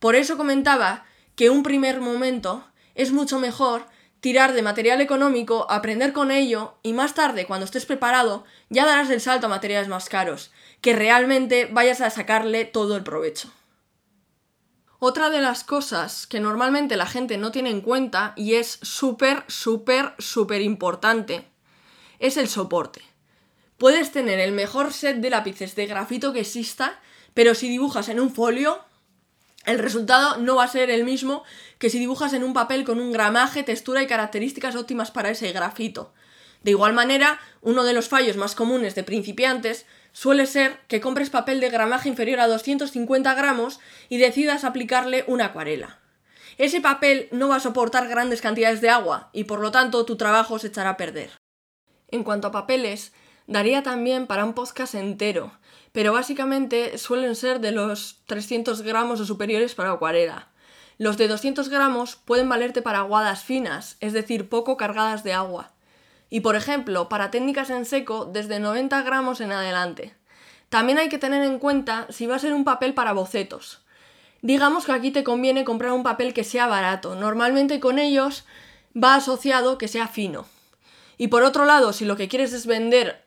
Por 0.00 0.16
eso 0.16 0.36
comentaba 0.36 1.04
que 1.36 1.50
un 1.50 1.62
primer 1.62 2.00
momento 2.00 2.66
es 2.94 3.12
mucho 3.12 3.38
mejor 3.38 3.86
tirar 4.20 4.54
de 4.54 4.62
material 4.62 5.00
económico, 5.00 5.70
aprender 5.70 6.12
con 6.12 6.30
ello 6.30 6.78
y 6.82 6.94
más 6.94 7.14
tarde, 7.14 7.46
cuando 7.46 7.64
estés 7.66 7.86
preparado, 7.86 8.44
ya 8.70 8.86
darás 8.86 9.10
el 9.10 9.20
salto 9.20 9.46
a 9.46 9.50
materiales 9.50 9.88
más 9.88 10.08
caros, 10.08 10.50
que 10.80 10.94
realmente 10.94 11.68
vayas 11.70 12.00
a 12.00 12.10
sacarle 12.10 12.64
todo 12.64 12.96
el 12.96 13.04
provecho. 13.04 13.52
Otra 14.98 15.28
de 15.28 15.42
las 15.42 15.62
cosas 15.62 16.26
que 16.26 16.40
normalmente 16.40 16.96
la 16.96 17.06
gente 17.06 17.36
no 17.36 17.52
tiene 17.52 17.70
en 17.70 17.82
cuenta 17.82 18.32
y 18.34 18.54
es 18.54 18.78
súper, 18.80 19.44
súper, 19.46 20.14
súper 20.18 20.62
importante 20.62 21.46
es 22.18 22.38
el 22.38 22.48
soporte. 22.48 23.02
Puedes 23.78 24.10
tener 24.10 24.40
el 24.40 24.52
mejor 24.52 24.92
set 24.92 25.18
de 25.18 25.30
lápices 25.30 25.74
de 25.76 25.86
grafito 25.86 26.32
que 26.32 26.40
exista, 26.40 26.98
pero 27.34 27.54
si 27.54 27.68
dibujas 27.68 28.08
en 28.08 28.20
un 28.20 28.32
folio, 28.32 28.80
el 29.66 29.78
resultado 29.78 30.38
no 30.38 30.56
va 30.56 30.64
a 30.64 30.68
ser 30.68 30.88
el 30.90 31.04
mismo 31.04 31.42
que 31.78 31.90
si 31.90 31.98
dibujas 31.98 32.32
en 32.32 32.42
un 32.42 32.54
papel 32.54 32.84
con 32.84 33.00
un 33.00 33.12
gramaje, 33.12 33.64
textura 33.64 34.02
y 34.02 34.06
características 34.06 34.76
óptimas 34.76 35.10
para 35.10 35.30
ese 35.30 35.52
grafito. 35.52 36.14
De 36.62 36.70
igual 36.70 36.94
manera, 36.94 37.38
uno 37.60 37.84
de 37.84 37.92
los 37.92 38.08
fallos 38.08 38.36
más 38.36 38.54
comunes 38.54 38.94
de 38.94 39.04
principiantes 39.04 39.84
suele 40.12 40.46
ser 40.46 40.78
que 40.88 41.00
compres 41.02 41.28
papel 41.28 41.60
de 41.60 41.68
gramaje 41.68 42.08
inferior 42.08 42.40
a 42.40 42.48
250 42.48 43.34
gramos 43.34 43.80
y 44.08 44.16
decidas 44.16 44.64
aplicarle 44.64 45.24
una 45.26 45.46
acuarela. 45.46 46.00
Ese 46.56 46.80
papel 46.80 47.28
no 47.32 47.48
va 47.48 47.56
a 47.56 47.60
soportar 47.60 48.08
grandes 48.08 48.40
cantidades 48.40 48.80
de 48.80 48.88
agua 48.88 49.28
y 49.34 49.44
por 49.44 49.60
lo 49.60 49.70
tanto 49.70 50.06
tu 50.06 50.16
trabajo 50.16 50.58
se 50.58 50.68
echará 50.68 50.90
a 50.90 50.96
perder. 50.96 51.30
En 52.08 52.24
cuanto 52.24 52.48
a 52.48 52.52
papeles, 52.52 53.12
daría 53.46 53.82
también 53.82 54.26
para 54.26 54.44
un 54.44 54.54
podcast 54.54 54.94
entero, 54.94 55.52
pero 55.92 56.12
básicamente 56.12 56.98
suelen 56.98 57.34
ser 57.34 57.60
de 57.60 57.72
los 57.72 58.20
300 58.26 58.82
gramos 58.82 59.20
o 59.20 59.24
superiores 59.24 59.74
para 59.74 59.92
acuarela. 59.92 60.48
Los 60.98 61.18
de 61.18 61.28
200 61.28 61.68
gramos 61.68 62.16
pueden 62.16 62.48
valerte 62.48 62.82
para 62.82 63.00
aguadas 63.00 63.44
finas, 63.44 63.96
es 64.00 64.12
decir, 64.12 64.48
poco 64.48 64.76
cargadas 64.76 65.24
de 65.24 65.32
agua. 65.34 65.72
Y 66.30 66.40
por 66.40 66.56
ejemplo, 66.56 67.08
para 67.08 67.30
técnicas 67.30 67.70
en 67.70 67.84
seco, 67.84 68.24
desde 68.24 68.60
90 68.60 69.02
gramos 69.02 69.40
en 69.40 69.52
adelante. 69.52 70.14
También 70.68 70.98
hay 70.98 71.08
que 71.08 71.18
tener 71.18 71.44
en 71.44 71.58
cuenta 71.58 72.06
si 72.10 72.26
va 72.26 72.36
a 72.36 72.40
ser 72.40 72.54
un 72.54 72.64
papel 72.64 72.94
para 72.94 73.12
bocetos. 73.12 73.82
Digamos 74.42 74.86
que 74.86 74.92
aquí 74.92 75.10
te 75.10 75.24
conviene 75.24 75.64
comprar 75.64 75.92
un 75.92 76.02
papel 76.02 76.34
que 76.34 76.44
sea 76.44 76.66
barato. 76.66 77.14
Normalmente 77.14 77.78
con 77.78 77.98
ellos 77.98 78.44
va 78.96 79.14
asociado 79.14 79.78
que 79.78 79.88
sea 79.88 80.08
fino. 80.08 80.46
Y 81.18 81.28
por 81.28 81.42
otro 81.42 81.64
lado, 81.64 81.92
si 81.92 82.04
lo 82.04 82.16
que 82.16 82.28
quieres 82.28 82.52
es 82.52 82.66
vender 82.66 83.25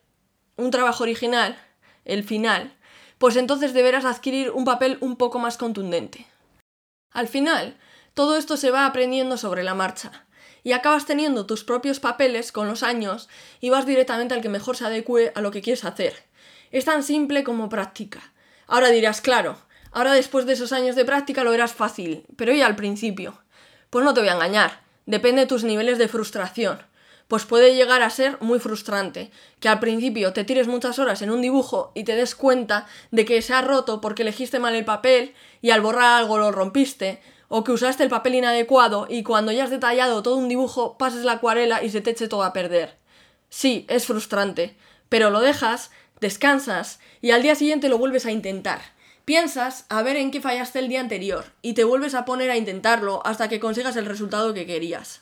un 0.60 0.72
trabajo 0.72 1.04
original, 1.04 1.58
el 2.06 2.24
final, 2.24 2.76
pues 3.18 3.36
entonces 3.36 3.74
deberás 3.74 4.06
adquirir 4.06 4.52
un 4.52 4.66
papel 4.66 4.98
un 5.02 5.16
poco 5.16 5.40
más 5.40 5.58
contundente. 5.58 6.28
Al 7.12 7.28
final, 7.28 7.78
todo 8.14 8.38
esto 8.38 8.58
se 8.58 8.72
va 8.72 8.86
aprendiendo 8.86 9.38
sobre 9.38 9.64
la 9.64 9.76
marcha, 9.76 10.26
y 10.64 10.74
acabas 10.74 11.06
teniendo 11.06 11.46
tus 11.46 11.64
propios 11.64 12.00
papeles 12.00 12.52
con 12.52 12.68
los 12.68 12.84
años 12.84 13.30
y 13.62 13.70
vas 13.70 13.86
directamente 13.86 14.34
al 14.34 14.42
que 14.42 14.50
mejor 14.50 14.76
se 14.76 14.86
adecue 14.86 15.32
a 15.36 15.42
lo 15.42 15.52
que 15.52 15.62
quieres 15.62 15.86
hacer. 15.86 16.24
Es 16.72 16.86
tan 16.86 17.04
simple 17.04 17.44
como 17.44 17.70
práctica. 17.70 18.34
Ahora 18.68 18.90
dirás, 18.90 19.22
claro, 19.22 19.58
ahora 19.92 20.14
después 20.14 20.46
de 20.46 20.54
esos 20.54 20.74
años 20.74 20.96
de 20.96 21.06
práctica 21.06 21.44
lo 21.44 21.52
verás 21.52 21.74
fácil, 21.74 22.26
pero 22.36 22.54
¿y 22.54 22.62
al 22.62 22.76
principio? 22.76 23.42
Pues 23.90 24.06
no 24.06 24.14
te 24.14 24.20
voy 24.20 24.30
a 24.30 24.34
engañar, 24.34 24.82
depende 25.06 25.42
de 25.42 25.48
tus 25.48 25.64
niveles 25.64 25.98
de 25.98 26.08
frustración 26.08 26.89
pues 27.30 27.46
puede 27.46 27.76
llegar 27.76 28.02
a 28.02 28.10
ser 28.10 28.38
muy 28.42 28.60
frustrante, 28.60 29.30
que 29.60 29.70
al 29.70 29.80
principio 29.80 30.34
te 30.34 30.44
tires 30.44 30.68
muchas 30.68 30.98
horas 30.98 31.22
en 31.22 31.30
un 31.30 31.42
dibujo 31.42 31.92
y 31.94 32.04
te 32.04 32.16
des 32.16 32.34
cuenta 32.34 32.88
de 33.12 33.24
que 33.24 33.44
se 33.44 33.54
ha 33.54 33.62
roto 33.62 34.02
porque 34.02 34.24
elegiste 34.24 34.58
mal 34.58 34.74
el 34.74 34.84
papel 34.84 35.36
y 35.62 35.70
al 35.70 35.82
borrar 35.82 36.20
algo 36.20 36.40
lo 36.40 36.52
rompiste, 36.52 37.22
o 37.48 37.64
que 37.64 37.72
usaste 37.72 38.02
el 38.02 38.10
papel 38.10 38.34
inadecuado 38.34 39.06
y 39.08 39.22
cuando 39.22 39.52
ya 39.52 39.64
has 39.64 39.70
detallado 39.70 40.24
todo 40.24 40.38
un 40.38 40.50
dibujo 40.50 40.98
pases 40.98 41.24
la 41.24 41.34
acuarela 41.34 41.84
y 41.84 41.92
se 41.92 42.02
te 42.02 42.10
eche 42.10 42.28
todo 42.28 42.42
a 42.42 42.52
perder. 42.52 42.98
Sí, 43.50 43.86
es 43.90 44.08
frustrante, 44.08 44.76
pero 45.08 45.30
lo 45.30 45.40
dejas, 45.40 45.92
descansas 46.20 47.00
y 47.22 47.30
al 47.30 47.44
día 47.44 47.54
siguiente 47.54 47.90
lo 47.90 48.00
vuelves 48.00 48.26
a 48.26 48.32
intentar. 48.32 48.82
Piensas 49.26 49.86
a 49.90 50.02
ver 50.02 50.16
en 50.16 50.32
qué 50.32 50.42
fallaste 50.42 50.80
el 50.80 50.90
día 50.90 51.00
anterior 51.00 51.46
y 51.62 51.74
te 51.74 51.84
vuelves 51.84 52.16
a 52.16 52.26
poner 52.26 52.50
a 52.50 52.58
intentarlo 52.58 53.22
hasta 53.24 53.50
que 53.50 53.60
consigas 53.60 53.96
el 53.98 54.08
resultado 54.08 54.56
que 54.56 54.66
querías. 54.66 55.22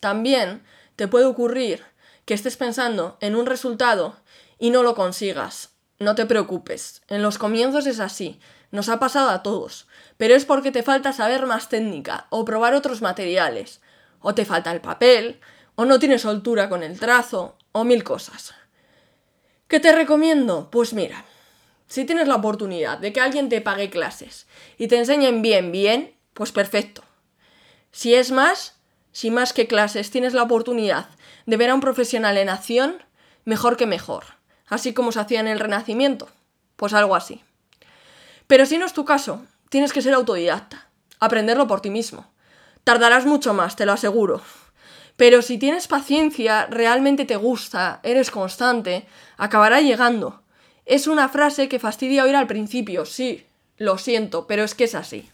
También 0.00 0.62
te 0.96 1.08
puede 1.08 1.26
ocurrir 1.26 1.84
que 2.24 2.34
estés 2.34 2.56
pensando 2.56 3.16
en 3.20 3.36
un 3.36 3.46
resultado 3.46 4.16
y 4.58 4.70
no 4.70 4.82
lo 4.82 4.94
consigas. 4.94 5.70
No 5.98 6.14
te 6.14 6.26
preocupes, 6.26 7.02
en 7.08 7.22
los 7.22 7.38
comienzos 7.38 7.86
es 7.86 8.00
así, 8.00 8.38
nos 8.70 8.88
ha 8.88 8.98
pasado 8.98 9.30
a 9.30 9.42
todos, 9.42 9.86
pero 10.16 10.34
es 10.34 10.44
porque 10.44 10.72
te 10.72 10.82
falta 10.82 11.12
saber 11.12 11.46
más 11.46 11.68
técnica 11.68 12.26
o 12.30 12.44
probar 12.44 12.74
otros 12.74 13.00
materiales, 13.00 13.80
o 14.20 14.34
te 14.34 14.44
falta 14.44 14.72
el 14.72 14.80
papel, 14.80 15.40
o 15.74 15.84
no 15.84 15.98
tienes 15.98 16.22
soltura 16.22 16.68
con 16.68 16.82
el 16.82 16.98
trazo, 16.98 17.56
o 17.72 17.84
mil 17.84 18.04
cosas. 18.04 18.54
¿Qué 19.68 19.80
te 19.80 19.92
recomiendo? 19.92 20.70
Pues 20.70 20.92
mira, 20.92 21.24
si 21.86 22.04
tienes 22.04 22.28
la 22.28 22.36
oportunidad 22.36 22.98
de 22.98 23.12
que 23.12 23.20
alguien 23.20 23.48
te 23.48 23.60
pague 23.60 23.90
clases 23.90 24.46
y 24.78 24.88
te 24.88 24.98
enseñen 24.98 25.42
bien, 25.42 25.72
bien, 25.72 26.14
pues 26.34 26.52
perfecto. 26.52 27.02
Si 27.92 28.14
es 28.14 28.30
más, 28.30 28.75
si 29.16 29.30
más 29.30 29.54
que 29.54 29.66
clases 29.66 30.10
tienes 30.10 30.34
la 30.34 30.42
oportunidad 30.42 31.06
de 31.46 31.56
ver 31.56 31.70
a 31.70 31.74
un 31.74 31.80
profesional 31.80 32.36
en 32.36 32.50
acción, 32.50 33.02
mejor 33.46 33.78
que 33.78 33.86
mejor. 33.86 34.24
Así 34.66 34.92
como 34.92 35.10
se 35.10 35.20
hacía 35.20 35.40
en 35.40 35.48
el 35.48 35.58
Renacimiento. 35.58 36.28
Pues 36.76 36.92
algo 36.92 37.16
así. 37.16 37.40
Pero 38.46 38.66
si 38.66 38.76
no 38.76 38.84
es 38.84 38.92
tu 38.92 39.06
caso, 39.06 39.42
tienes 39.70 39.94
que 39.94 40.02
ser 40.02 40.12
autodidacta. 40.12 40.90
Aprenderlo 41.18 41.66
por 41.66 41.80
ti 41.80 41.88
mismo. 41.88 42.26
Tardarás 42.84 43.24
mucho 43.24 43.54
más, 43.54 43.74
te 43.74 43.86
lo 43.86 43.94
aseguro. 43.94 44.42
Pero 45.16 45.40
si 45.40 45.56
tienes 45.56 45.88
paciencia, 45.88 46.66
realmente 46.66 47.24
te 47.24 47.36
gusta, 47.36 48.00
eres 48.02 48.30
constante, 48.30 49.06
acabará 49.38 49.80
llegando. 49.80 50.42
Es 50.84 51.06
una 51.06 51.30
frase 51.30 51.70
que 51.70 51.78
fastidia 51.78 52.24
oír 52.24 52.36
al 52.36 52.46
principio, 52.46 53.06
sí, 53.06 53.46
lo 53.78 53.96
siento, 53.96 54.46
pero 54.46 54.62
es 54.62 54.74
que 54.74 54.84
es 54.84 54.94
así. 54.94 55.30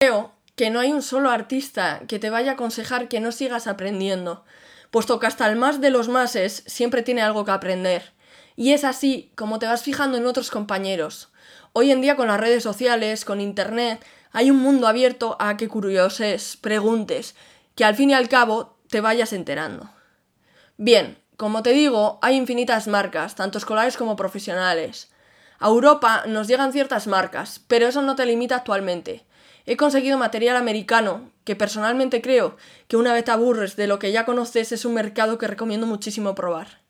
Creo 0.00 0.32
que 0.60 0.68
no 0.68 0.80
hay 0.80 0.92
un 0.92 1.00
solo 1.00 1.30
artista 1.30 2.02
que 2.06 2.18
te 2.18 2.28
vaya 2.28 2.50
a 2.50 2.54
aconsejar 2.54 3.08
que 3.08 3.18
no 3.18 3.32
sigas 3.32 3.66
aprendiendo, 3.66 4.44
puesto 4.90 5.18
que 5.18 5.26
hasta 5.26 5.48
el 5.48 5.56
más 5.56 5.80
de 5.80 5.88
los 5.88 6.10
máses 6.10 6.64
siempre 6.66 7.00
tiene 7.00 7.22
algo 7.22 7.46
que 7.46 7.50
aprender. 7.50 8.12
Y 8.56 8.74
es 8.74 8.84
así 8.84 9.32
como 9.36 9.58
te 9.58 9.64
vas 9.64 9.82
fijando 9.82 10.18
en 10.18 10.26
otros 10.26 10.50
compañeros. 10.50 11.32
Hoy 11.72 11.90
en 11.90 12.02
día 12.02 12.14
con 12.14 12.28
las 12.28 12.38
redes 12.38 12.62
sociales, 12.62 13.24
con 13.24 13.40
internet, 13.40 14.04
hay 14.32 14.50
un 14.50 14.58
mundo 14.58 14.86
abierto 14.86 15.38
a 15.40 15.56
que 15.56 15.66
curioses, 15.66 16.58
preguntes, 16.58 17.36
que 17.74 17.86
al 17.86 17.94
fin 17.94 18.10
y 18.10 18.12
al 18.12 18.28
cabo 18.28 18.76
te 18.90 19.00
vayas 19.00 19.32
enterando. 19.32 19.88
Bien, 20.76 21.16
como 21.38 21.62
te 21.62 21.70
digo, 21.70 22.18
hay 22.20 22.36
infinitas 22.36 22.86
marcas, 22.86 23.34
tanto 23.34 23.56
escolares 23.56 23.96
como 23.96 24.14
profesionales. 24.14 25.10
A 25.58 25.68
Europa 25.68 26.24
nos 26.26 26.48
llegan 26.48 26.74
ciertas 26.74 27.06
marcas, 27.06 27.62
pero 27.66 27.86
eso 27.86 28.02
no 28.02 28.14
te 28.14 28.26
limita 28.26 28.56
actualmente. 28.56 29.24
He 29.66 29.76
conseguido 29.76 30.18
material 30.18 30.56
americano, 30.56 31.30
que 31.44 31.56
personalmente 31.56 32.22
creo 32.22 32.56
que 32.88 32.96
una 32.96 33.12
vez 33.12 33.24
te 33.24 33.30
aburres 33.30 33.76
de 33.76 33.86
lo 33.86 33.98
que 33.98 34.12
ya 34.12 34.24
conoces 34.24 34.72
es 34.72 34.84
un 34.84 34.94
mercado 34.94 35.38
que 35.38 35.46
recomiendo 35.46 35.86
muchísimo 35.86 36.34
probar. 36.34 36.80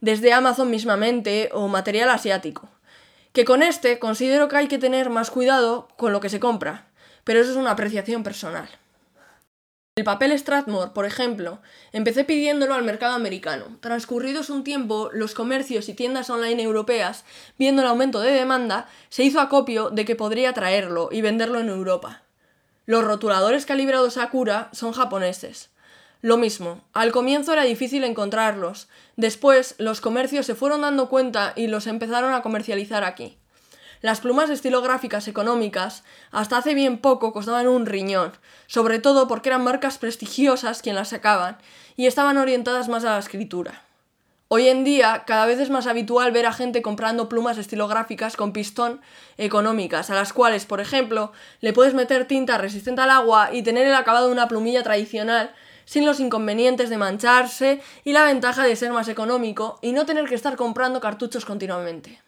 Desde 0.00 0.32
Amazon 0.32 0.70
mismamente 0.70 1.50
o 1.52 1.68
material 1.68 2.10
asiático. 2.10 2.68
Que 3.32 3.44
con 3.44 3.62
este 3.62 3.98
considero 3.98 4.48
que 4.48 4.56
hay 4.56 4.68
que 4.68 4.78
tener 4.78 5.10
más 5.10 5.30
cuidado 5.30 5.88
con 5.96 6.12
lo 6.12 6.20
que 6.20 6.30
se 6.30 6.40
compra, 6.40 6.86
pero 7.24 7.40
eso 7.40 7.50
es 7.50 7.56
una 7.56 7.72
apreciación 7.72 8.22
personal. 8.22 8.68
El 9.98 10.04
papel 10.04 10.38
Strathmore, 10.38 10.90
por 10.90 11.06
ejemplo, 11.06 11.58
empecé 11.90 12.24
pidiéndolo 12.24 12.74
al 12.74 12.84
mercado 12.84 13.14
americano. 13.14 13.78
Transcurridos 13.80 14.50
un 14.50 14.62
tiempo, 14.62 15.08
los 15.14 15.32
comercios 15.32 15.88
y 15.88 15.94
tiendas 15.94 16.28
online 16.28 16.62
europeas, 16.62 17.24
viendo 17.58 17.80
el 17.80 17.88
aumento 17.88 18.20
de 18.20 18.30
demanda, 18.30 18.90
se 19.08 19.22
hizo 19.22 19.40
acopio 19.40 19.88
de 19.88 20.04
que 20.04 20.14
podría 20.14 20.52
traerlo 20.52 21.08
y 21.10 21.22
venderlo 21.22 21.60
en 21.60 21.70
Europa. 21.70 22.20
Los 22.84 23.04
rotuladores 23.04 23.64
calibrados 23.64 24.12
Sakura 24.12 24.68
son 24.74 24.92
japoneses. 24.92 25.70
Lo 26.20 26.36
mismo, 26.36 26.84
al 26.92 27.10
comienzo 27.10 27.54
era 27.54 27.62
difícil 27.62 28.04
encontrarlos, 28.04 28.88
después 29.16 29.76
los 29.78 30.02
comercios 30.02 30.44
se 30.44 30.54
fueron 30.54 30.82
dando 30.82 31.08
cuenta 31.08 31.54
y 31.56 31.68
los 31.68 31.86
empezaron 31.86 32.34
a 32.34 32.42
comercializar 32.42 33.02
aquí. 33.02 33.38
Las 34.02 34.20
plumas 34.20 34.50
estilográficas 34.50 35.26
económicas 35.28 36.04
hasta 36.30 36.58
hace 36.58 36.74
bien 36.74 36.98
poco 36.98 37.32
costaban 37.32 37.68
un 37.68 37.86
riñón, 37.86 38.32
sobre 38.66 38.98
todo 38.98 39.26
porque 39.26 39.48
eran 39.48 39.64
marcas 39.64 39.98
prestigiosas 39.98 40.82
quien 40.82 40.96
las 40.96 41.08
sacaban 41.08 41.58
y 41.96 42.06
estaban 42.06 42.36
orientadas 42.36 42.88
más 42.88 43.04
a 43.04 43.12
la 43.12 43.18
escritura. 43.18 43.82
Hoy 44.48 44.68
en 44.68 44.84
día 44.84 45.24
cada 45.26 45.44
vez 45.44 45.58
es 45.58 45.70
más 45.70 45.88
habitual 45.88 46.30
ver 46.30 46.46
a 46.46 46.52
gente 46.52 46.80
comprando 46.80 47.28
plumas 47.28 47.58
estilográficas 47.58 48.36
con 48.36 48.52
pistón 48.52 49.00
económicas, 49.38 50.08
a 50.10 50.14
las 50.14 50.32
cuales, 50.32 50.66
por 50.66 50.80
ejemplo, 50.80 51.32
le 51.60 51.72
puedes 51.72 51.94
meter 51.94 52.26
tinta 52.26 52.56
resistente 52.56 53.02
al 53.02 53.10
agua 53.10 53.50
y 53.52 53.62
tener 53.62 53.88
el 53.88 53.94
acabado 53.94 54.26
de 54.26 54.32
una 54.32 54.46
plumilla 54.46 54.84
tradicional 54.84 55.52
sin 55.84 56.04
los 56.04 56.20
inconvenientes 56.20 56.90
de 56.90 56.98
mancharse 56.98 57.80
y 58.04 58.12
la 58.12 58.24
ventaja 58.24 58.62
de 58.62 58.76
ser 58.76 58.92
más 58.92 59.08
económico 59.08 59.80
y 59.82 59.90
no 59.92 60.06
tener 60.06 60.26
que 60.26 60.36
estar 60.36 60.54
comprando 60.54 61.00
cartuchos 61.00 61.44
continuamente. 61.44 62.20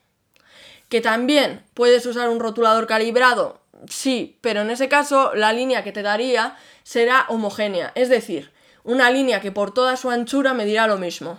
Que 0.88 1.00
también 1.00 1.64
puedes 1.74 2.06
usar 2.06 2.28
un 2.28 2.40
rotulador 2.40 2.86
calibrado, 2.86 3.60
sí, 3.88 4.38
pero 4.40 4.62
en 4.62 4.70
ese 4.70 4.88
caso 4.88 5.34
la 5.34 5.52
línea 5.52 5.84
que 5.84 5.92
te 5.92 6.02
daría 6.02 6.56
será 6.82 7.26
homogénea, 7.28 7.92
es 7.94 8.08
decir, 8.08 8.52
una 8.84 9.10
línea 9.10 9.40
que 9.40 9.52
por 9.52 9.74
toda 9.74 9.96
su 9.96 10.10
anchura 10.10 10.54
medirá 10.54 10.86
lo 10.86 10.96
mismo. 10.96 11.38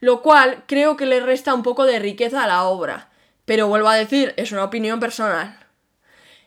Lo 0.00 0.22
cual 0.22 0.64
creo 0.66 0.96
que 0.96 1.06
le 1.06 1.20
resta 1.20 1.54
un 1.54 1.62
poco 1.62 1.84
de 1.84 2.00
riqueza 2.00 2.42
a 2.42 2.48
la 2.48 2.64
obra, 2.64 3.10
pero 3.44 3.68
vuelvo 3.68 3.88
a 3.88 3.94
decir, 3.94 4.34
es 4.36 4.50
una 4.50 4.64
opinión 4.64 4.98
personal. 4.98 5.58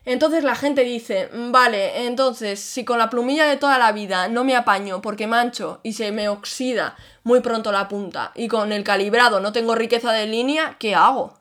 Entonces 0.03 0.43
la 0.43 0.55
gente 0.55 0.83
dice, 0.83 1.29
vale, 1.33 2.05
entonces 2.05 2.59
si 2.59 2.85
con 2.85 2.99
la 2.99 3.09
plumilla 3.09 3.47
de 3.47 3.57
toda 3.57 3.79
la 3.79 3.91
vida 3.91 4.27
no 4.27 4.43
me 4.43 4.55
apaño 4.55 5.01
porque 5.01 5.25
mancho 5.25 5.79
y 5.81 5.93
se 5.93 6.11
me 6.11 6.29
oxida 6.29 6.95
muy 7.23 7.39
pronto 7.39 7.71
la 7.71 7.87
punta 7.87 8.31
y 8.35 8.47
con 8.47 8.71
el 8.71 8.83
calibrado 8.83 9.39
no 9.39 9.51
tengo 9.51 9.73
riqueza 9.73 10.11
de 10.11 10.27
línea, 10.27 10.75
¿qué 10.77 10.93
hago? 10.93 11.39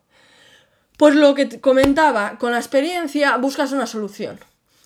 Pues 1.05 1.17
lo 1.17 1.35
que 1.35 1.61
comentaba, 1.61 2.39
con 2.39 2.53
la 2.53 2.59
experiencia 2.59 3.37
buscas 3.37 3.73
una 3.73 3.87
solución. 3.87 4.41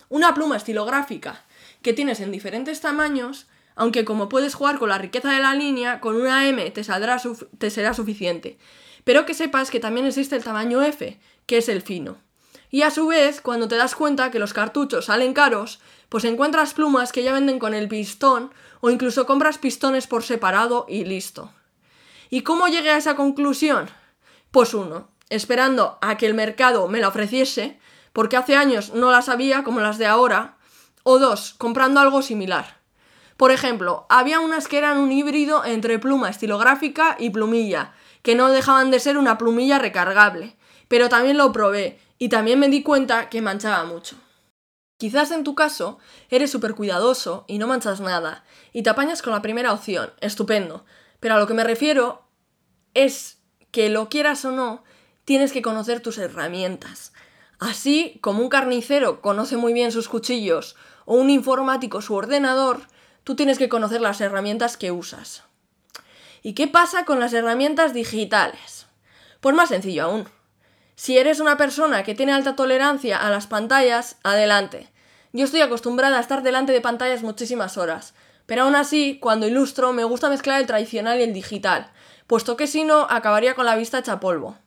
Una 0.09 0.33
pluma 0.33 0.57
estilográfica 0.57 1.45
que 1.81 1.93
tienes 1.93 2.19
en 2.19 2.33
diferentes 2.33 2.81
tamaños, 2.81 3.47
aunque 3.77 4.03
como 4.03 4.27
puedes 4.27 4.53
jugar 4.53 4.79
con 4.79 4.89
la 4.89 4.97
riqueza 4.97 5.31
de 5.31 5.39
la 5.39 5.53
línea, 5.53 6.01
con 6.01 6.17
una 6.17 6.45
M 6.49 6.71
te, 6.71 6.83
saldrá 6.83 7.21
te 7.57 7.69
será 7.69 7.93
suficiente. 7.93 8.57
Pero 9.05 9.25
que 9.25 9.33
sepas 9.33 9.71
que 9.71 9.79
también 9.79 10.07
existe 10.07 10.35
el 10.35 10.43
tamaño 10.43 10.81
F, 10.81 11.17
que 11.45 11.57
es 11.57 11.69
el 11.69 11.81
fino. 11.81 12.17
Y 12.69 12.81
a 12.81 12.91
su 12.91 13.07
vez, 13.07 13.39
cuando 13.39 13.69
te 13.69 13.77
das 13.77 13.95
cuenta 13.95 14.29
que 14.29 14.39
los 14.39 14.51
cartuchos 14.51 15.05
salen 15.05 15.33
caros, 15.33 15.79
pues 16.09 16.25
encuentras 16.25 16.73
plumas 16.73 17.13
que 17.13 17.23
ya 17.23 17.31
venden 17.31 17.59
con 17.59 17.73
el 17.73 17.87
pistón 17.87 18.51
o 18.81 18.89
incluso 18.89 19.25
compras 19.25 19.57
pistones 19.57 20.05
por 20.05 20.23
separado 20.23 20.85
y 20.89 21.05
listo. 21.05 21.53
¿Y 22.29 22.41
cómo 22.41 22.67
llegué 22.67 22.89
a 22.89 22.97
esa 22.97 23.15
conclusión? 23.15 23.89
Pues 24.51 24.73
uno, 24.73 25.07
esperando 25.29 25.97
a 26.01 26.17
que 26.17 26.25
el 26.25 26.33
mercado 26.33 26.87
me 26.87 26.99
la 26.99 27.07
ofreciese, 27.07 27.79
porque 28.13 28.37
hace 28.37 28.55
años 28.55 28.93
no 28.93 29.11
las 29.11 29.29
había 29.29 29.63
como 29.63 29.79
las 29.79 29.97
de 29.97 30.05
ahora, 30.05 30.57
o 31.03 31.19
dos, 31.19 31.55
comprando 31.57 31.99
algo 31.99 32.21
similar. 32.21 32.79
Por 33.37 33.51
ejemplo, 33.51 34.05
había 34.09 34.41
unas 34.41 34.67
que 34.67 34.77
eran 34.77 34.97
un 34.97 35.11
híbrido 35.11 35.63
entre 35.63 35.99
pluma 35.99 36.29
estilográfica 36.29 37.15
y 37.19 37.29
plumilla, 37.29 37.93
que 38.21 38.35
no 38.35 38.49
dejaban 38.49 38.91
de 38.91 38.99
ser 38.99 39.17
una 39.17 39.37
plumilla 39.37 39.79
recargable, 39.79 40.57
pero 40.87 41.07
también 41.07 41.37
lo 41.37 41.51
probé 41.51 41.99
y 42.17 42.27
también 42.27 42.59
me 42.59 42.67
di 42.67 42.83
cuenta 42.83 43.29
que 43.29 43.41
manchaba 43.41 43.85
mucho. 43.85 44.17
Quizás 44.97 45.31
en 45.31 45.45
tu 45.45 45.55
caso 45.55 45.99
eres 46.29 46.51
súper 46.51 46.75
cuidadoso 46.75 47.45
y 47.47 47.57
no 47.57 47.67
manchas 47.67 48.01
nada, 48.01 48.43
y 48.73 48.83
te 48.83 48.89
apañas 48.89 49.21
con 49.21 49.31
la 49.31 49.41
primera 49.41 49.71
opción, 49.71 50.11
estupendo, 50.19 50.83
pero 51.21 51.35
a 51.35 51.39
lo 51.39 51.47
que 51.47 51.53
me 51.53 51.63
refiero 51.63 52.23
es 52.93 53.37
que 53.71 53.87
lo 53.87 54.09
quieras 54.09 54.43
o 54.43 54.51
no, 54.51 54.83
tienes 55.29 55.53
que 55.53 55.61
conocer 55.61 55.99
tus 55.99 56.17
herramientas. 56.17 57.13
Así 57.59 58.17
como 58.19 58.41
un 58.41 58.49
carnicero 58.49 59.21
conoce 59.21 59.57
muy 59.57 59.73
bien 59.73 59.91
sus 59.91 60.09
cuchillos 60.09 60.75
o 61.05 61.13
un 61.13 61.29
informático 61.29 62.01
su 62.01 62.15
ordenador, 62.15 62.81
tú 63.23 63.35
tienes 63.35 63.59
que 63.59 63.69
conocer 63.69 64.01
las 64.01 64.21
herramientas 64.21 64.75
que 64.75 64.89
usas. 64.89 65.43
¿Y 66.41 66.53
qué 66.53 66.67
pasa 66.67 67.05
con 67.05 67.19
las 67.19 67.31
herramientas 67.33 67.93
digitales? 67.93 68.87
Pues 69.39 69.55
más 69.55 69.69
sencillo 69.69 70.05
aún. 70.05 70.27
Si 70.95 71.19
eres 71.19 71.39
una 71.39 71.57
persona 71.57 72.01
que 72.01 72.15
tiene 72.15 72.33
alta 72.33 72.55
tolerancia 72.55 73.15
a 73.15 73.29
las 73.29 73.45
pantallas, 73.45 74.17
adelante. 74.23 74.89
Yo 75.31 75.45
estoy 75.45 75.61
acostumbrada 75.61 76.17
a 76.17 76.21
estar 76.21 76.41
delante 76.41 76.73
de 76.73 76.81
pantallas 76.81 77.21
muchísimas 77.21 77.77
horas, 77.77 78.15
pero 78.47 78.63
aún 78.63 78.75
así, 78.75 79.19
cuando 79.21 79.47
ilustro, 79.47 79.93
me 79.93 80.05
gusta 80.05 80.27
mezclar 80.27 80.59
el 80.59 80.65
tradicional 80.65 81.19
y 81.19 81.21
el 81.21 81.33
digital, 81.33 81.91
puesto 82.25 82.57
que 82.57 82.65
si 82.65 82.83
no, 82.83 83.05
acabaría 83.07 83.53
con 83.53 83.67
la 83.67 83.75
vista 83.75 83.99
hecha 83.99 84.19
polvo 84.19 84.57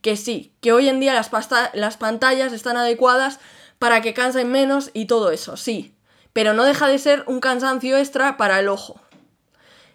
que 0.00 0.16
sí, 0.16 0.54
que 0.60 0.72
hoy 0.72 0.88
en 0.88 1.00
día 1.00 1.14
las, 1.14 1.30
las 1.74 1.96
pantallas 1.96 2.52
están 2.52 2.76
adecuadas 2.76 3.40
para 3.78 4.00
que 4.00 4.14
cansen 4.14 4.50
menos 4.50 4.90
y 4.94 5.06
todo 5.06 5.30
eso, 5.30 5.56
sí, 5.56 5.94
pero 6.32 6.54
no 6.54 6.64
deja 6.64 6.88
de 6.88 6.98
ser 6.98 7.24
un 7.26 7.40
cansancio 7.40 7.96
extra 7.96 8.36
para 8.36 8.60
el 8.60 8.68
ojo. 8.68 9.00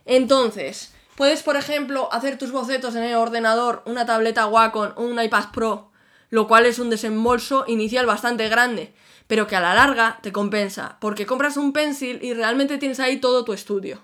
Entonces, 0.06 0.94
puedes, 1.16 1.44
por 1.44 1.56
ejemplo, 1.56 2.10
hacer 2.12 2.38
tus 2.38 2.52
bocetos 2.52 2.96
en 2.96 3.04
el 3.04 3.16
ordenador, 3.16 3.84
una 3.86 4.06
tableta 4.06 4.48
Wacom 4.48 4.92
o 4.96 5.04
un 5.04 5.22
iPad 5.22 5.52
Pro, 5.54 5.92
lo 6.30 6.48
cual 6.48 6.66
es 6.66 6.80
un 6.80 6.90
desembolso 6.90 7.66
inicial 7.68 8.06
bastante 8.06 8.50
grande, 8.50 8.94
pero 9.28 9.48
que 9.48 9.56
a 9.56 9.62
la 9.62 9.76
larga 9.76 10.20
te 10.22 10.32
compensa, 10.32 10.98
porque 11.00 11.26
compras 11.26 11.58
un 11.58 11.74
pencil 11.74 12.20
y 12.22 12.34
realmente 12.34 12.78
tienes 12.78 13.00
ahí 13.00 13.18
todo 13.18 13.46
tu 13.46 13.54
estudio. 13.54 14.02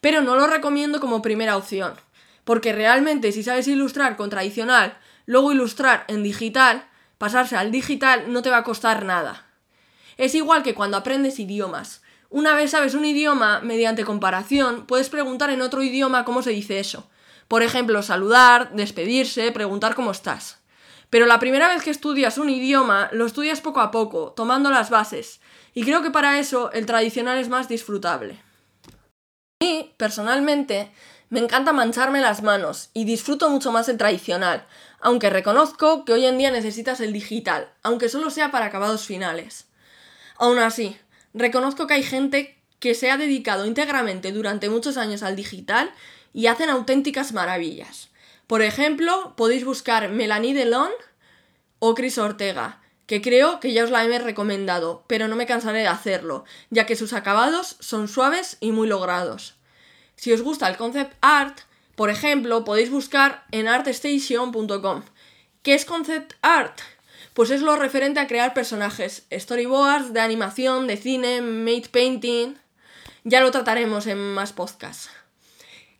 Pero 0.00 0.22
no 0.22 0.34
lo 0.36 0.46
recomiendo 0.46 1.00
como 1.00 1.22
primera 1.22 1.56
opción, 1.56 1.94
porque 2.44 2.72
realmente 2.72 3.32
si 3.32 3.42
sabes 3.42 3.68
ilustrar 3.68 4.16
con 4.16 4.30
tradicional, 4.30 4.98
luego 5.30 5.52
ilustrar 5.52 6.06
en 6.08 6.24
digital, 6.24 6.88
pasarse 7.16 7.56
al 7.56 7.70
digital 7.70 8.32
no 8.32 8.42
te 8.42 8.50
va 8.50 8.56
a 8.56 8.64
costar 8.64 9.04
nada. 9.04 9.46
Es 10.16 10.34
igual 10.34 10.64
que 10.64 10.74
cuando 10.74 10.96
aprendes 10.96 11.38
idiomas. 11.38 12.02
Una 12.30 12.52
vez 12.56 12.72
sabes 12.72 12.94
un 12.94 13.04
idioma, 13.04 13.60
mediante 13.60 14.04
comparación, 14.04 14.86
puedes 14.86 15.08
preguntar 15.08 15.50
en 15.50 15.62
otro 15.62 15.84
idioma 15.84 16.24
cómo 16.24 16.42
se 16.42 16.50
dice 16.50 16.80
eso. 16.80 17.08
Por 17.46 17.62
ejemplo, 17.62 18.02
saludar, 18.02 18.72
despedirse, 18.72 19.52
preguntar 19.52 19.94
cómo 19.94 20.10
estás. 20.10 20.58
Pero 21.10 21.26
la 21.26 21.38
primera 21.38 21.68
vez 21.68 21.84
que 21.84 21.90
estudias 21.90 22.36
un 22.36 22.50
idioma, 22.50 23.08
lo 23.12 23.24
estudias 23.24 23.60
poco 23.60 23.78
a 23.80 23.92
poco, 23.92 24.32
tomando 24.32 24.68
las 24.68 24.90
bases. 24.90 25.40
Y 25.74 25.84
creo 25.84 26.02
que 26.02 26.10
para 26.10 26.40
eso 26.40 26.72
el 26.72 26.86
tradicional 26.86 27.38
es 27.38 27.48
más 27.48 27.68
disfrutable. 27.68 28.42
Y, 29.62 29.92
personalmente, 29.96 30.90
me 31.30 31.38
encanta 31.38 31.72
mancharme 31.72 32.20
las 32.20 32.42
manos 32.42 32.90
y 32.92 33.04
disfruto 33.04 33.48
mucho 33.48 33.70
más 33.70 33.88
el 33.88 33.96
tradicional, 33.96 34.66
aunque 35.00 35.30
reconozco 35.30 36.04
que 36.04 36.12
hoy 36.12 36.26
en 36.26 36.38
día 36.38 36.50
necesitas 36.50 37.00
el 37.00 37.12
digital, 37.12 37.70
aunque 37.84 38.08
solo 38.08 38.30
sea 38.30 38.50
para 38.50 38.66
acabados 38.66 39.06
finales. 39.06 39.66
Aún 40.36 40.58
así, 40.58 40.96
reconozco 41.32 41.86
que 41.86 41.94
hay 41.94 42.02
gente 42.02 42.58
que 42.80 42.94
se 42.94 43.12
ha 43.12 43.16
dedicado 43.16 43.64
íntegramente 43.64 44.32
durante 44.32 44.68
muchos 44.68 44.96
años 44.96 45.22
al 45.22 45.36
digital 45.36 45.92
y 46.32 46.48
hacen 46.48 46.68
auténticas 46.68 47.32
maravillas. 47.32 48.08
Por 48.48 48.62
ejemplo, 48.62 49.34
podéis 49.36 49.64
buscar 49.64 50.08
Melanie 50.08 50.54
Delon 50.54 50.90
o 51.78 51.94
Chris 51.94 52.18
Ortega, 52.18 52.80
que 53.06 53.22
creo 53.22 53.60
que 53.60 53.72
ya 53.72 53.84
os 53.84 53.90
la 53.90 54.04
he 54.04 54.18
recomendado, 54.18 55.04
pero 55.06 55.28
no 55.28 55.36
me 55.36 55.46
cansaré 55.46 55.80
de 55.80 55.86
hacerlo, 55.86 56.44
ya 56.70 56.86
que 56.86 56.96
sus 56.96 57.12
acabados 57.12 57.76
son 57.78 58.08
suaves 58.08 58.56
y 58.58 58.72
muy 58.72 58.88
logrados. 58.88 59.59
Si 60.20 60.34
os 60.34 60.42
gusta 60.42 60.68
el 60.68 60.76
concept 60.76 61.16
art, 61.22 61.60
por 61.94 62.10
ejemplo, 62.10 62.62
podéis 62.62 62.90
buscar 62.90 63.46
en 63.52 63.68
artstation.com. 63.68 65.02
¿Qué 65.62 65.72
es 65.72 65.86
concept 65.86 66.34
art? 66.42 66.78
Pues 67.32 67.48
es 67.48 67.62
lo 67.62 67.74
referente 67.76 68.20
a 68.20 68.26
crear 68.26 68.52
personajes, 68.52 69.24
storyboards 69.32 70.12
de 70.12 70.20
animación, 70.20 70.86
de 70.86 70.98
cine, 70.98 71.40
made 71.40 71.88
painting. 71.90 72.58
Ya 73.24 73.40
lo 73.40 73.50
trataremos 73.50 74.06
en 74.06 74.18
más 74.34 74.52
podcasts. 74.52 75.08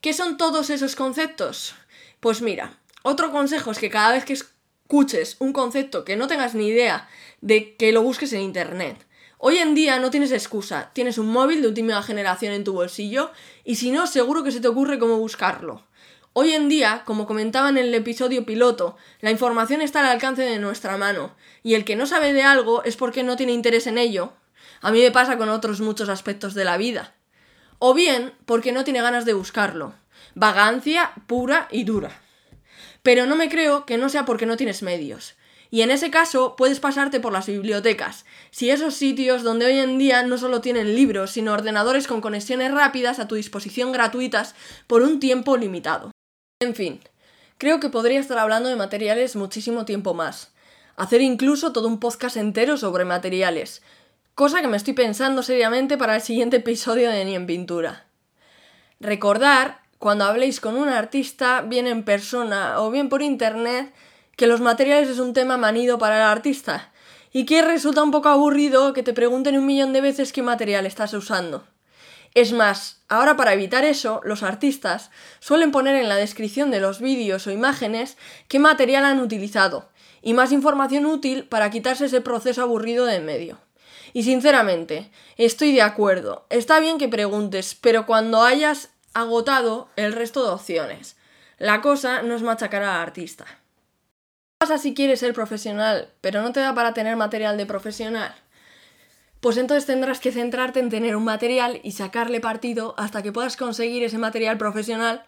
¿Qué 0.02 0.12
son 0.12 0.37
todos 0.37 0.68
esos 0.68 0.96
conceptos? 0.96 1.74
Pues 2.20 2.42
mira, 2.42 2.78
otro 3.02 3.33
consejo 3.33 3.70
es 3.70 3.78
que 3.78 3.88
cada 3.88 4.12
vez 4.12 4.26
que 4.26 4.35
escuches 4.35 5.37
un 5.38 5.54
concepto 5.54 6.04
que 6.04 6.16
no 6.16 6.28
tengas 6.28 6.54
ni 6.54 6.66
idea 6.68 7.09
de 7.40 7.74
que 7.74 7.90
lo 7.90 8.02
busques 8.02 8.35
en 8.35 8.42
internet. 8.42 8.98
Hoy 9.42 9.57
en 9.57 9.74
día 9.74 9.98
no 9.98 10.11
tienes 10.11 10.33
excusa, 10.33 10.90
tienes 10.92 11.16
un 11.16 11.29
móvil 11.29 11.62
de 11.62 11.68
última 11.68 12.03
generación 12.03 12.53
en 12.53 12.62
tu 12.62 12.74
bolsillo 12.74 13.33
y 13.64 13.76
si 13.76 13.90
no, 13.90 14.07
seguro 14.07 14.44
que 14.44 14.53
se 14.53 14.61
te 14.61 14.68
ocurre 14.68 14.98
cómo 14.98 15.16
buscarlo. 15.16 15.87
Hoy 16.35 16.53
en 16.53 16.68
día, 16.68 17.05
como 17.07 17.26
comentaba 17.26 17.70
en 17.70 17.79
el 17.79 17.94
episodio 17.94 18.44
piloto, 18.44 18.98
la 19.20 19.31
información 19.31 19.81
está 19.81 20.00
al 20.00 20.12
alcance 20.12 20.42
de 20.42 20.59
nuestra 20.59 20.98
mano, 20.98 21.35
y 21.62 21.72
el 21.72 21.87
que 21.87 21.96
no 21.96 22.05
sabe 22.05 22.35
de 22.35 22.42
algo 22.42 22.85
es 22.85 22.96
porque 22.96 23.22
no 23.22 23.37
tiene 23.37 23.53
interés 23.53 23.87
en 23.87 23.96
ello. 23.96 24.35
A 24.83 24.92
mí 24.92 25.00
me 25.00 25.11
pasa 25.11 25.38
con 25.38 25.48
otros 25.48 25.81
muchos 25.81 26.11
aspectos 26.11 26.53
de 26.53 26.66
la 26.66 26.76
vida. 26.76 27.14
O 27.79 27.94
bien 27.94 28.35
porque 28.44 28.72
no 28.72 28.85
tiene 28.85 29.00
ganas 29.00 29.24
de 29.24 29.33
buscarlo 29.33 29.94
vagancia 30.35 31.12
pura 31.26 31.66
y 31.70 31.85
dura. 31.85 32.20
Pero 33.03 33.26
no 33.26 33.37
me 33.37 33.48
creo 33.48 33.87
que 33.87 33.96
no 33.96 34.09
sea 34.09 34.24
porque 34.24 34.46
no 34.46 34.57
tienes 34.57 34.83
medios. 34.83 35.35
Y 35.70 35.83
en 35.83 35.90
ese 35.90 36.11
caso 36.11 36.56
puedes 36.56 36.80
pasarte 36.80 37.20
por 37.20 37.33
las 37.33 37.46
bibliotecas, 37.46 38.24
si 38.50 38.70
esos 38.70 38.94
sitios 38.94 39.42
donde 39.44 39.66
hoy 39.66 39.78
en 39.78 39.98
día 39.98 40.22
no 40.24 40.37
solo 40.37 40.61
tienen 40.61 40.96
libros, 40.96 41.30
sino 41.30 41.52
ordenadores 41.52 42.09
con 42.09 42.20
conexiones 42.20 42.72
rápidas 42.72 43.20
a 43.20 43.28
tu 43.28 43.37
disposición 43.37 43.92
gratuitas 43.92 44.56
por 44.88 45.02
un 45.02 45.20
tiempo 45.20 45.56
limitado. 45.56 46.11
En 46.61 46.74
fin, 46.74 47.00
creo 47.56 47.78
que 47.78 47.88
podría 47.88 48.18
estar 48.18 48.38
hablando 48.38 48.68
de 48.68 48.76
materiales 48.76 49.37
muchísimo 49.37 49.85
tiempo 49.85 50.12
más. 50.12 50.52
Hacer 50.96 51.20
incluso 51.20 51.72
todo 51.72 51.87
un 51.87 52.00
podcast 52.00 52.37
entero 52.37 52.76
sobre 52.76 53.04
materiales, 53.04 53.80
cosa 54.35 54.61
que 54.61 54.68
me 54.68 54.76
estoy 54.76 54.94
pensando 54.94 55.42
seriamente 55.42 55.96
para 55.96 56.16
el 56.16 56.20
siguiente 56.20 56.56
episodio 56.56 57.11
de 57.11 57.24
Ni 57.24 57.37
en 57.37 57.46
Pintura. 57.46 58.06
Recordar 58.98 59.80
cuando 59.98 60.24
habléis 60.24 60.61
con 60.61 60.76
un 60.76 60.88
artista, 60.88 61.61
bien 61.61 61.87
en 61.87 62.04
persona 62.04 62.80
o 62.80 62.90
bien 62.90 63.09
por 63.09 63.22
internet, 63.22 63.92
que 64.40 64.46
los 64.46 64.62
materiales 64.62 65.11
es 65.11 65.18
un 65.18 65.35
tema 65.35 65.59
manido 65.59 65.98
para 65.98 66.16
el 66.16 66.22
artista 66.22 66.90
y 67.31 67.44
que 67.44 67.61
resulta 67.61 68.03
un 68.03 68.11
poco 68.11 68.31
aburrido 68.31 68.94
que 68.94 69.03
te 69.03 69.12
pregunten 69.12 69.59
un 69.59 69.66
millón 69.66 69.92
de 69.92 70.00
veces 70.00 70.33
qué 70.33 70.40
material 70.40 70.87
estás 70.87 71.12
usando. 71.12 71.66
Es 72.33 72.55
más, 72.55 73.03
ahora 73.11 73.37
para 73.37 73.53
evitar 73.53 73.85
eso, 73.85 74.22
los 74.24 74.42
artistas 74.42 75.11
suelen 75.40 75.72
poner 75.72 75.94
en 75.96 76.09
la 76.09 76.16
descripción 76.16 76.70
de 76.70 76.81
los 76.81 77.03
vídeos 77.03 77.46
o 77.46 77.50
imágenes 77.50 78.16
qué 78.48 78.59
material 78.59 79.05
han 79.05 79.20
utilizado 79.20 79.90
y 80.22 80.33
más 80.33 80.53
información 80.53 81.05
útil 81.05 81.44
para 81.44 81.70
quitarse 81.70 82.07
ese 82.07 82.22
proceso 82.22 82.62
aburrido 82.62 83.05
de 83.05 83.16
en 83.16 83.26
medio. 83.26 83.59
Y 84.14 84.22
sinceramente, 84.22 85.11
estoy 85.37 85.74
de 85.74 85.83
acuerdo. 85.83 86.46
Está 86.48 86.81
bien 86.81 86.96
que 86.96 87.09
preguntes, 87.09 87.74
pero 87.79 88.07
cuando 88.07 88.42
hayas 88.42 88.88
agotado 89.12 89.90
el 89.96 90.14
resto 90.14 90.42
de 90.42 90.53
opciones. 90.53 91.18
La 91.59 91.83
cosa 91.83 92.22
no 92.22 92.35
es 92.35 92.42
machacar 92.42 92.83
al 92.83 93.03
artista. 93.03 93.44
¿Qué 94.61 94.66
pasa 94.66 94.77
si 94.77 94.92
quieres 94.92 95.20
ser 95.20 95.33
profesional, 95.33 96.11
pero 96.20 96.42
no 96.42 96.53
te 96.53 96.61
da 96.61 96.75
para 96.75 96.92
tener 96.92 97.16
material 97.16 97.57
de 97.57 97.64
profesional? 97.64 98.35
Pues 99.40 99.57
entonces 99.57 99.87
tendrás 99.87 100.20
que 100.20 100.33
centrarte 100.33 100.81
en 100.81 100.90
tener 100.90 101.16
un 101.16 101.25
material 101.25 101.81
y 101.83 101.92
sacarle 101.92 102.40
partido 102.40 102.94
hasta 102.99 103.23
que 103.23 103.33
puedas 103.33 103.57
conseguir 103.57 104.05
ese 104.05 104.18
material 104.18 104.59
profesional 104.59 105.25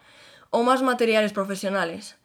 o 0.51 0.63
más 0.65 0.83
materiales 0.83 1.33
profesionales. 1.33 2.17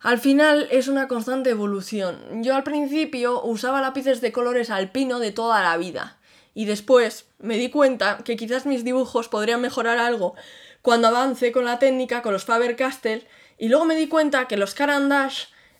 Al 0.00 0.18
final 0.18 0.66
es 0.72 0.88
una 0.88 1.06
constante 1.06 1.50
evolución. 1.50 2.42
Yo 2.42 2.56
al 2.56 2.64
principio 2.64 3.40
usaba 3.44 3.80
lápices 3.80 4.20
de 4.20 4.32
colores 4.32 4.70
alpino 4.70 5.20
de 5.20 5.30
toda 5.30 5.62
la 5.62 5.76
vida 5.76 6.18
y 6.52 6.64
después 6.64 7.28
me 7.38 7.58
di 7.58 7.70
cuenta 7.70 8.18
que 8.24 8.34
quizás 8.34 8.66
mis 8.66 8.82
dibujos 8.82 9.28
podrían 9.28 9.60
mejorar 9.60 9.98
algo 9.98 10.34
cuando 10.82 11.06
avancé 11.06 11.52
con 11.52 11.64
la 11.64 11.78
técnica 11.78 12.22
con 12.22 12.32
los 12.32 12.44
Faber-Castell 12.44 13.24
y 13.56 13.68
luego 13.68 13.84
me 13.84 13.94
di 13.94 14.08
cuenta 14.08 14.48
que 14.48 14.56
los 14.56 14.74
Caran 14.74 15.08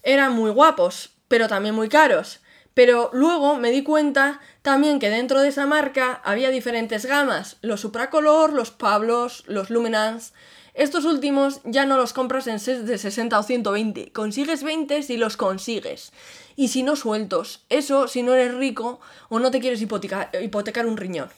eran 0.05 0.33
muy 0.33 0.51
guapos, 0.51 1.11
pero 1.29 1.49
también 1.49 1.75
muy 1.75 1.88
caros. 1.88 2.40
Pero 2.75 3.11
luego 3.12 3.57
me 3.57 3.71
di 3.71 3.83
cuenta 3.83 4.40
también 4.62 4.99
que 4.99 5.11
dentro 5.11 5.40
de 5.40 5.49
esa 5.49 5.67
marca 5.67 6.21
había 6.25 6.51
diferentes 6.51 7.07
gamas, 7.07 7.57
los 7.62 7.81
Supracolor, 7.81 8.53
los 8.53 8.71
Pablos, 8.71 9.45
los 9.47 9.71
Luminance. 9.71 10.33
Estos 10.75 11.05
últimos 11.05 11.61
ya 11.64 11.87
no 11.87 11.97
los 11.97 12.12
compras 12.12 12.49
en 12.49 12.59
sets 12.59 12.85
de 12.85 12.99
60 12.99 13.38
o 13.38 13.43
120, 13.45 14.11
consigues 14.11 14.64
20 14.64 15.05
si 15.05 15.17
los 15.17 15.37
consigues. 15.37 16.12
Y 16.57 16.69
si 16.69 16.83
no 16.83 16.97
sueltos, 16.97 17.64
eso 17.69 18.09
si 18.09 18.23
no 18.25 18.35
eres 18.35 18.55
rico 18.55 19.01
o 19.29 19.38
no 19.38 19.53
te 19.53 19.61
quieres 19.61 19.81
hipotecar 19.81 20.87
un 20.87 20.97
riñón. 20.97 21.31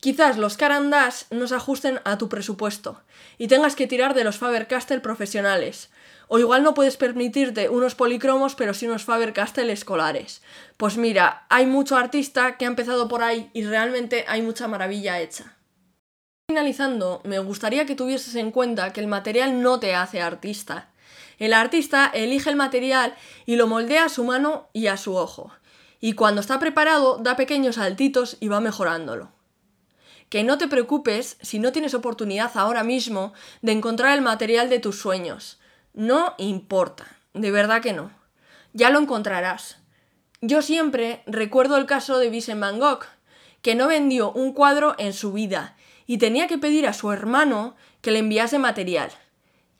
Quizás 0.00 0.36
los 0.36 0.56
Carandash 0.56 1.24
no 1.30 1.48
se 1.48 1.56
ajusten 1.56 2.00
a 2.04 2.18
tu 2.18 2.28
presupuesto 2.28 3.00
y 3.36 3.48
tengas 3.48 3.74
que 3.74 3.86
tirar 3.86 4.14
de 4.14 4.22
los 4.22 4.36
Faber-Castell 4.36 5.00
profesionales. 5.00 5.90
O 6.28 6.38
igual 6.38 6.62
no 6.62 6.74
puedes 6.74 6.96
permitirte 6.96 7.68
unos 7.68 7.94
policromos, 7.94 8.54
pero 8.54 8.74
sí 8.74 8.86
unos 8.86 9.04
Faber-Castell 9.04 9.70
escolares. 9.70 10.42
Pues 10.76 10.96
mira, 10.96 11.46
hay 11.48 11.66
mucho 11.66 11.96
artista 11.96 12.56
que 12.56 12.64
ha 12.64 12.68
empezado 12.68 13.08
por 13.08 13.22
ahí 13.22 13.50
y 13.54 13.64
realmente 13.64 14.24
hay 14.28 14.42
mucha 14.42 14.68
maravilla 14.68 15.20
hecha. 15.20 15.56
Finalizando, 16.48 17.20
me 17.24 17.38
gustaría 17.38 17.86
que 17.86 17.94
tuvieses 17.94 18.34
en 18.34 18.50
cuenta 18.50 18.92
que 18.92 19.00
el 19.00 19.06
material 19.06 19.60
no 19.60 19.80
te 19.80 19.94
hace 19.94 20.20
artista. 20.20 20.90
El 21.38 21.52
artista 21.52 22.10
elige 22.12 22.50
el 22.50 22.56
material 22.56 23.14
y 23.46 23.56
lo 23.56 23.66
moldea 23.66 24.04
a 24.04 24.08
su 24.08 24.24
mano 24.24 24.68
y 24.72 24.86
a 24.86 24.96
su 24.96 25.16
ojo. 25.16 25.52
Y 26.00 26.12
cuando 26.12 26.40
está 26.40 26.58
preparado, 26.58 27.18
da 27.18 27.36
pequeños 27.36 27.76
saltitos 27.76 28.36
y 28.40 28.48
va 28.48 28.60
mejorándolo 28.60 29.32
que 30.28 30.44
no 30.44 30.58
te 30.58 30.68
preocupes 30.68 31.38
si 31.40 31.58
no 31.58 31.72
tienes 31.72 31.94
oportunidad 31.94 32.50
ahora 32.54 32.84
mismo 32.84 33.32
de 33.62 33.72
encontrar 33.72 34.16
el 34.16 34.22
material 34.22 34.68
de 34.68 34.78
tus 34.78 34.98
sueños. 34.98 35.58
No 35.98 36.34
importa, 36.38 37.06
de 37.34 37.50
verdad 37.50 37.82
que 37.82 37.92
no. 37.92 38.12
Ya 38.72 38.88
lo 38.90 39.00
encontrarás. 39.00 39.78
Yo 40.40 40.62
siempre 40.62 41.24
recuerdo 41.26 41.76
el 41.76 41.86
caso 41.86 42.20
de 42.20 42.30
Vincent 42.30 42.60
Van 42.60 42.78
Gogh, 42.78 43.04
que 43.62 43.74
no 43.74 43.88
vendió 43.88 44.30
un 44.30 44.52
cuadro 44.52 44.94
en 44.98 45.12
su 45.12 45.32
vida 45.32 45.74
y 46.06 46.18
tenía 46.18 46.46
que 46.46 46.56
pedir 46.56 46.86
a 46.86 46.92
su 46.92 47.10
hermano 47.10 47.74
que 48.00 48.12
le 48.12 48.20
enviase 48.20 48.60
material. 48.60 49.10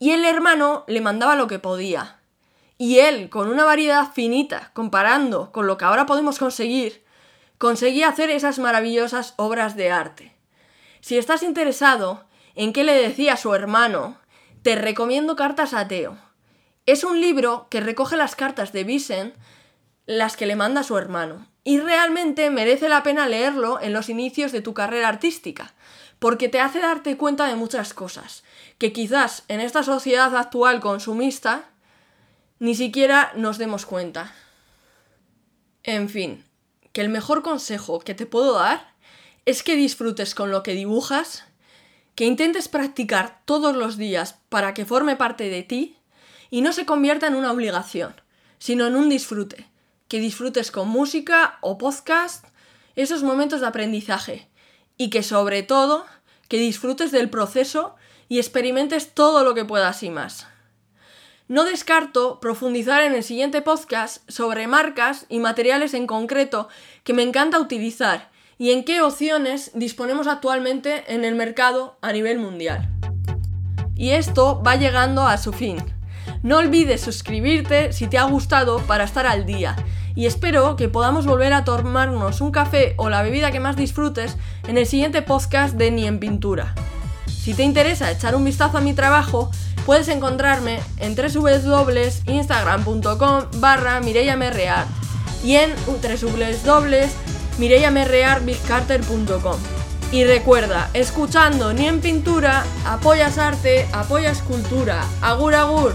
Y 0.00 0.10
el 0.10 0.24
hermano 0.24 0.82
le 0.88 1.00
mandaba 1.00 1.36
lo 1.36 1.46
que 1.46 1.60
podía. 1.60 2.18
Y 2.78 2.98
él, 2.98 3.30
con 3.30 3.48
una 3.48 3.64
variedad 3.64 4.10
finita, 4.12 4.72
comparando 4.74 5.52
con 5.52 5.68
lo 5.68 5.78
que 5.78 5.84
ahora 5.84 6.04
podemos 6.04 6.40
conseguir, 6.40 7.04
conseguía 7.58 8.08
hacer 8.08 8.30
esas 8.30 8.58
maravillosas 8.58 9.34
obras 9.36 9.76
de 9.76 9.92
arte. 9.92 10.34
Si 11.00 11.16
estás 11.16 11.44
interesado 11.44 12.24
en 12.56 12.72
qué 12.72 12.82
le 12.82 12.94
decía 12.94 13.36
su 13.36 13.54
hermano, 13.54 14.18
te 14.62 14.74
recomiendo 14.76 15.36
Cartas 15.36 15.74
a 15.74 15.88
Teo. 15.88 16.18
Es 16.86 17.04
un 17.04 17.20
libro 17.20 17.68
que 17.70 17.80
recoge 17.80 18.16
las 18.16 18.34
cartas 18.34 18.72
de 18.72 18.84
Vicent 18.84 19.34
las 20.06 20.36
que 20.36 20.46
le 20.46 20.56
manda 20.56 20.82
su 20.82 20.96
hermano. 20.96 21.46
Y 21.64 21.80
realmente 21.80 22.48
merece 22.48 22.88
la 22.88 23.02
pena 23.02 23.28
leerlo 23.28 23.78
en 23.80 23.92
los 23.92 24.08
inicios 24.08 24.52
de 24.52 24.62
tu 24.62 24.72
carrera 24.72 25.08
artística, 25.08 25.74
porque 26.18 26.48
te 26.48 26.60
hace 26.60 26.80
darte 26.80 27.16
cuenta 27.18 27.46
de 27.46 27.56
muchas 27.56 27.92
cosas, 27.92 28.42
que 28.78 28.92
quizás 28.92 29.44
en 29.48 29.60
esta 29.60 29.82
sociedad 29.82 30.34
actual 30.34 30.80
consumista 30.80 31.68
ni 32.58 32.74
siquiera 32.74 33.32
nos 33.36 33.58
demos 33.58 33.84
cuenta. 33.84 34.32
En 35.82 36.08
fin, 36.08 36.42
que 36.92 37.02
el 37.02 37.10
mejor 37.10 37.42
consejo 37.42 37.98
que 38.00 38.14
te 38.14 38.24
puedo 38.24 38.54
dar 38.54 38.94
es 39.44 39.62
que 39.62 39.76
disfrutes 39.76 40.34
con 40.34 40.50
lo 40.50 40.62
que 40.62 40.72
dibujas, 40.72 41.44
que 42.18 42.24
intentes 42.24 42.66
practicar 42.66 43.42
todos 43.44 43.76
los 43.76 43.96
días 43.96 44.40
para 44.48 44.74
que 44.74 44.84
forme 44.84 45.14
parte 45.14 45.48
de 45.50 45.62
ti 45.62 45.96
y 46.50 46.62
no 46.62 46.72
se 46.72 46.84
convierta 46.84 47.28
en 47.28 47.36
una 47.36 47.52
obligación, 47.52 48.20
sino 48.58 48.88
en 48.88 48.96
un 48.96 49.08
disfrute. 49.08 49.68
Que 50.08 50.18
disfrutes 50.18 50.72
con 50.72 50.88
música 50.88 51.58
o 51.60 51.78
podcast 51.78 52.44
esos 52.96 53.22
momentos 53.22 53.60
de 53.60 53.68
aprendizaje 53.68 54.48
y 54.96 55.10
que 55.10 55.22
sobre 55.22 55.62
todo 55.62 56.06
que 56.48 56.58
disfrutes 56.58 57.12
del 57.12 57.30
proceso 57.30 57.94
y 58.28 58.38
experimentes 58.38 59.14
todo 59.14 59.44
lo 59.44 59.54
que 59.54 59.64
puedas 59.64 60.02
y 60.02 60.10
más. 60.10 60.48
No 61.46 61.62
descarto 61.62 62.40
profundizar 62.40 63.04
en 63.04 63.14
el 63.14 63.22
siguiente 63.22 63.62
podcast 63.62 64.28
sobre 64.28 64.66
marcas 64.66 65.24
y 65.28 65.38
materiales 65.38 65.94
en 65.94 66.08
concreto 66.08 66.68
que 67.04 67.12
me 67.12 67.22
encanta 67.22 67.60
utilizar 67.60 68.28
y 68.58 68.72
en 68.72 68.84
qué 68.84 69.00
opciones 69.00 69.70
disponemos 69.74 70.26
actualmente 70.26 71.14
en 71.14 71.24
el 71.24 71.36
mercado 71.36 71.96
a 72.02 72.12
nivel 72.12 72.38
mundial. 72.38 72.90
Y 73.94 74.10
esto 74.10 74.62
va 74.66 74.74
llegando 74.76 75.22
a 75.22 75.38
su 75.38 75.52
fin. 75.52 75.78
No 76.42 76.58
olvides 76.58 77.00
suscribirte 77.00 77.92
si 77.92 78.08
te 78.08 78.18
ha 78.18 78.24
gustado 78.24 78.80
para 78.80 79.04
estar 79.04 79.26
al 79.26 79.46
día 79.46 79.76
y 80.14 80.26
espero 80.26 80.76
que 80.76 80.88
podamos 80.88 81.26
volver 81.26 81.52
a 81.52 81.64
tomarnos 81.64 82.40
un 82.40 82.50
café 82.50 82.94
o 82.96 83.08
la 83.08 83.22
bebida 83.22 83.52
que 83.52 83.60
más 83.60 83.76
disfrutes 83.76 84.36
en 84.66 84.76
el 84.76 84.86
siguiente 84.86 85.22
podcast 85.22 85.76
de 85.76 85.92
Ni 85.92 86.06
en 86.06 86.18
Pintura. 86.18 86.74
Si 87.26 87.54
te 87.54 87.62
interesa 87.62 88.10
echar 88.10 88.34
un 88.34 88.44
vistazo 88.44 88.78
a 88.78 88.80
mi 88.80 88.94
trabajo, 88.94 89.52
puedes 89.86 90.08
encontrarme 90.08 90.80
en 90.98 91.14
www.instagram.com 91.14 93.60
barra 93.60 94.00
y 95.44 95.54
en 95.54 95.72
www.mireyamerrearbigcarter.com. 97.58 99.60
Y 100.10 100.24
recuerda, 100.24 100.88
escuchando 100.94 101.74
ni 101.74 101.86
en 101.86 102.00
pintura, 102.00 102.64
apoyas 102.86 103.36
arte, 103.36 103.86
apoyas 103.92 104.40
cultura. 104.42 105.04
Agur 105.20 105.54
agur. 105.54 105.94